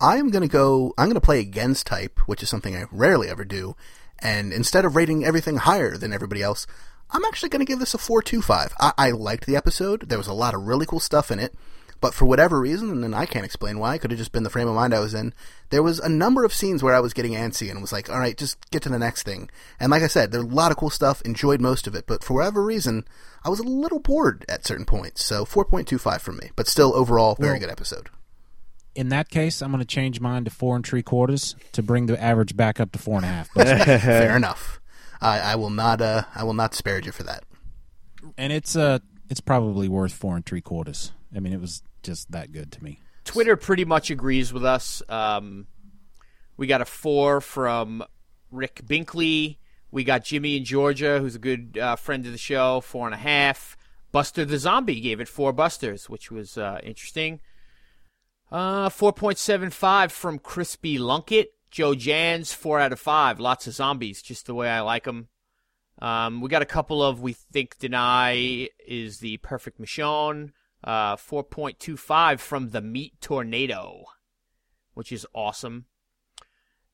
[0.00, 0.94] I am going to go.
[0.96, 3.74] I'm going to play against type, which is something I rarely ever do.
[4.20, 6.66] And instead of rating everything higher than everybody else,
[7.10, 8.72] I'm actually going to give this a four two five.
[8.78, 10.08] I, I liked the episode.
[10.08, 11.54] There was a lot of really cool stuff in it,
[12.00, 14.50] But for whatever reason, and I can't explain why, it could have just been the
[14.50, 15.34] frame of mind I was in,
[15.70, 18.20] there was a number of scenes where I was getting antsy and was like, all
[18.20, 19.50] right, just get to the next thing.
[19.80, 22.22] And like I said, there's a lot of cool stuff, enjoyed most of it, but
[22.22, 23.04] for whatever reason,
[23.44, 25.24] I was a little bored at certain points.
[25.24, 28.10] So 4.25 from me, but still overall, very Well- good episode.
[28.98, 32.06] In that case, I'm going to change mine to four and three quarters to bring
[32.06, 33.48] the average back up to four and a half.
[33.54, 33.68] But,
[34.00, 34.80] Fair enough.
[35.20, 37.44] I, I will not, uh, I will not disparage you for that.
[38.36, 38.98] and it's uh,
[39.30, 41.12] it's probably worth four and three quarters.
[41.32, 42.98] I mean, it was just that good to me.
[43.24, 45.00] Twitter pretty much agrees with us.
[45.08, 45.68] Um,
[46.56, 48.02] we got a four from
[48.50, 49.58] Rick Binkley.
[49.92, 53.14] We got Jimmy in Georgia, who's a good uh, friend of the show, four and
[53.14, 53.76] a half.
[54.10, 57.38] Buster the Zombie gave it four busters, which was uh, interesting.
[58.50, 61.48] Uh, 4.75 from Crispy Lunkett.
[61.70, 63.38] Joe Jans, four out of five.
[63.38, 65.28] Lots of zombies, just the way I like them.
[66.00, 70.52] Um, we got a couple of We Think Danai is the Perfect Michonne.
[70.82, 74.04] Uh, 4.25 from the Meat Tornado,
[74.94, 75.86] which is awesome.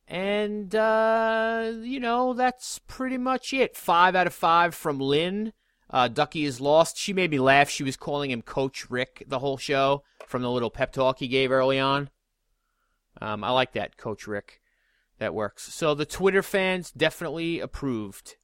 [0.09, 3.77] And, uh, you know, that's pretty much it.
[3.77, 5.53] Five out of five from Lynn.
[5.91, 6.97] Uh, Ducky is lost.
[6.97, 7.69] She made me laugh.
[7.69, 11.29] She was calling him Coach Rick the whole show from the little pep talk he
[11.29, 12.11] gave early on.
[13.21, 14.61] Um, I like that, Coach Rick.
[15.19, 15.73] That works.
[15.73, 18.37] So the Twitter fans definitely approved.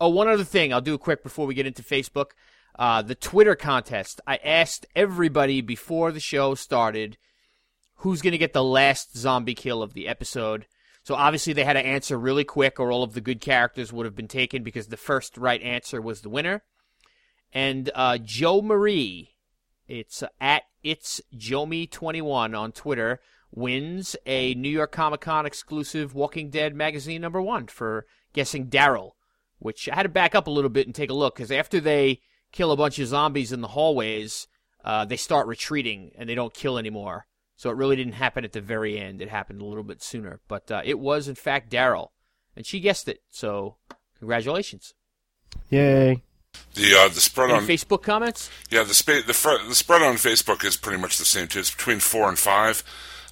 [0.00, 0.72] Oh, one other thing.
[0.72, 2.32] I'll do quick before we get into Facebook.
[2.78, 4.20] Uh, the Twitter contest.
[4.26, 7.16] I asked everybody before the show started
[7.98, 10.66] who's going to get the last zombie kill of the episode.
[11.08, 14.04] So obviously they had to answer really quick, or all of the good characters would
[14.04, 16.64] have been taken because the first right answer was the winner.
[17.50, 19.34] And uh, Joe Marie,
[19.86, 23.20] it's at it's Jomi21 on Twitter,
[23.50, 28.04] wins a New York Comic Con exclusive Walking Dead magazine number one for
[28.34, 29.12] guessing Daryl,
[29.60, 31.80] which I had to back up a little bit and take a look because after
[31.80, 32.20] they
[32.52, 34.46] kill a bunch of zombies in the hallways,
[34.84, 37.27] uh, they start retreating and they don't kill anymore.
[37.58, 39.20] So it really didn't happen at the very end.
[39.20, 40.38] It happened a little bit sooner.
[40.46, 42.10] But uh, it was, in fact, Daryl.
[42.56, 43.20] And she guessed it.
[43.28, 43.74] So
[44.16, 44.94] congratulations.
[45.68, 46.22] Yay.
[46.74, 48.48] The uh, the spread Any on Facebook comments?
[48.70, 51.58] yeah the spa- the, fr- the spread on Facebook is pretty much the same too.
[51.58, 52.84] It's between four and five.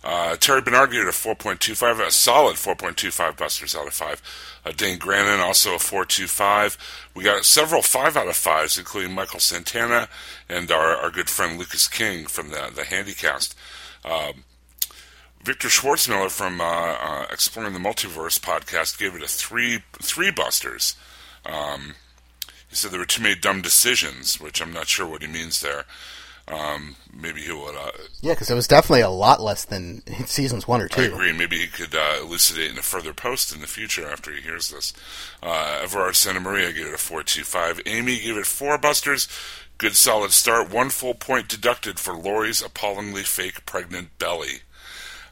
[0.04, 4.22] Uh, Terry Bernard gave it a 4.25, a solid 4.25 busters out of five.
[4.64, 6.76] Uh, Dane Grannon also a 4.25.
[7.14, 10.08] We got several five out of fives, including Michael Santana
[10.48, 13.54] and our, our good friend Lucas King from the the Handycast.
[14.06, 14.44] Um,
[15.42, 20.96] Victor Schwartzmiller from uh, uh, Exploring the Multiverse podcast gave it a three three busters.
[21.44, 21.94] Um,
[22.68, 25.60] he said there were too many dumb decisions, which I'm not sure what he means
[25.60, 25.84] there.
[26.48, 27.74] Um, maybe he would.
[27.76, 31.02] Uh, Yeah, because it was definitely a lot less than seasons one or I two.
[31.14, 31.32] agree.
[31.32, 34.70] Maybe he could uh, elucidate in a further post in the future after he hears
[34.70, 34.92] this.
[35.42, 37.82] Uh, Everard Santa Maria gave it a 4.25.
[37.86, 39.26] Amy gave it four busters.
[39.78, 40.70] Good solid start.
[40.72, 44.60] One full point deducted for Lori's appallingly fake pregnant belly.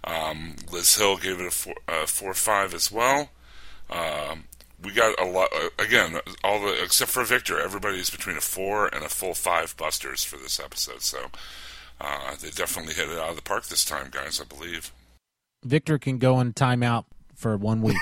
[0.05, 3.31] Um, Liz Hill gave it a four, uh, four five as well.
[3.89, 4.45] Um,
[4.83, 6.21] we got a lot uh, again.
[6.43, 10.37] All the except for Victor, everybody's between a four and a full five busters for
[10.37, 11.01] this episode.
[11.01, 11.27] So
[11.99, 14.43] uh, they definitely hit it out of the park this time, guys.
[14.43, 14.93] I believe.
[15.65, 17.97] Victor can go in timeout for one week.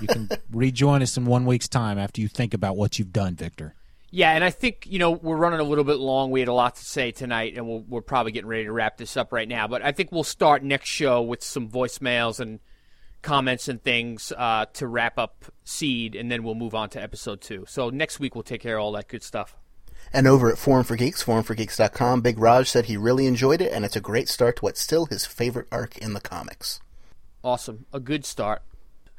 [0.00, 3.34] you can rejoin us in one week's time after you think about what you've done,
[3.34, 3.74] Victor.
[4.10, 6.30] Yeah, and I think you know we're running a little bit long.
[6.30, 8.96] We had a lot to say tonight, and we'll, we're probably getting ready to wrap
[8.96, 9.68] this up right now.
[9.68, 12.58] But I think we'll start next show with some voicemails and
[13.22, 17.40] comments and things uh, to wrap up Seed, and then we'll move on to episode
[17.40, 17.64] two.
[17.68, 19.56] So next week we'll take care of all that good stuff.
[20.12, 23.84] And over at Forum for Geeks, forumforgeeks.com, Big Raj said he really enjoyed it, and
[23.84, 26.80] it's a great start to what's still his favorite arc in the comics.
[27.44, 28.62] Awesome, a good start.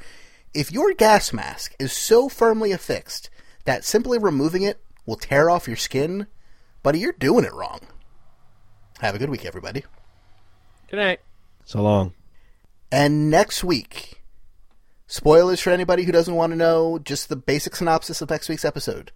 [0.54, 3.30] if your gas mask is so firmly affixed
[3.66, 6.28] that simply removing it will tear off your skin,
[6.84, 7.82] buddy, you're doing it wrong.
[9.02, 9.84] Have a good week, everybody.
[10.90, 11.20] Good night.
[11.66, 12.14] So long.
[12.94, 14.21] And next week,
[15.12, 18.66] spoilers for anybody who doesn't want to know, just the basic synopsis of next week's
[18.66, 19.12] episode.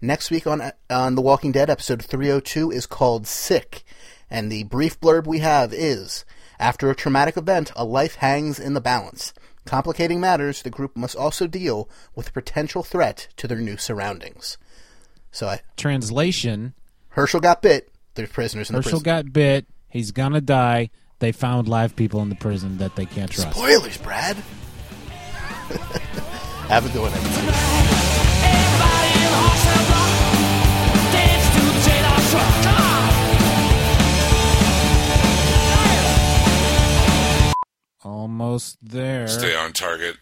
[0.00, 3.82] Next week on on The Walking Dead, episode 302 is called Sick,
[4.30, 6.24] and the brief blurb we have is
[6.60, 9.32] After a traumatic event, a life hangs in the balance.
[9.64, 14.58] Complicating matters, the group must also deal with a potential threat to their new surroundings.
[15.32, 16.74] So I, Translation:
[17.16, 17.90] Hershel got bit.
[18.14, 19.04] There's prisoners in the Hershel prison.
[19.04, 19.66] got bit.
[19.88, 20.90] He's gonna die.
[21.20, 23.56] They found live people in the prison that they can't trust.
[23.56, 24.36] Spoilers, Brad.
[26.68, 27.12] Have a good one.
[38.02, 39.28] Almost there.
[39.28, 40.16] Stay on target.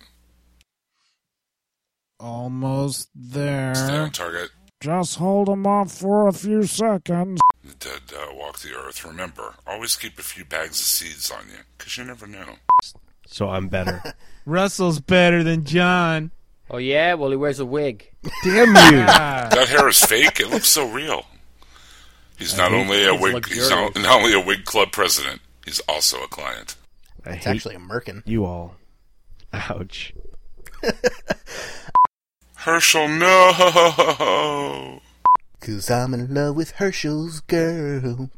[2.19, 3.75] Almost there.
[3.75, 4.51] Stay on target.
[4.81, 7.41] Just hold them off for a few seconds.
[7.65, 9.05] The dead uh, walk the earth.
[9.05, 12.57] Remember, always keep a few bags of seeds on you, because you never know.
[13.27, 14.03] So I'm better.
[14.47, 16.31] Russell's better than John.
[16.71, 18.11] Oh yeah, well he wears a wig.
[18.43, 18.75] Damn you!
[19.07, 20.41] That hair is fake.
[20.41, 21.27] It looks so real.
[22.39, 23.47] He's not only a It's wig.
[23.47, 25.41] He's not, not only a wig club president.
[25.65, 26.77] He's also a client.
[27.25, 28.23] I It's actually a merkin.
[28.27, 28.77] you all.
[29.53, 30.13] Ouch.
[32.57, 35.01] Hershel, no.
[35.61, 38.31] Cause I'm in love with Hershel's girl.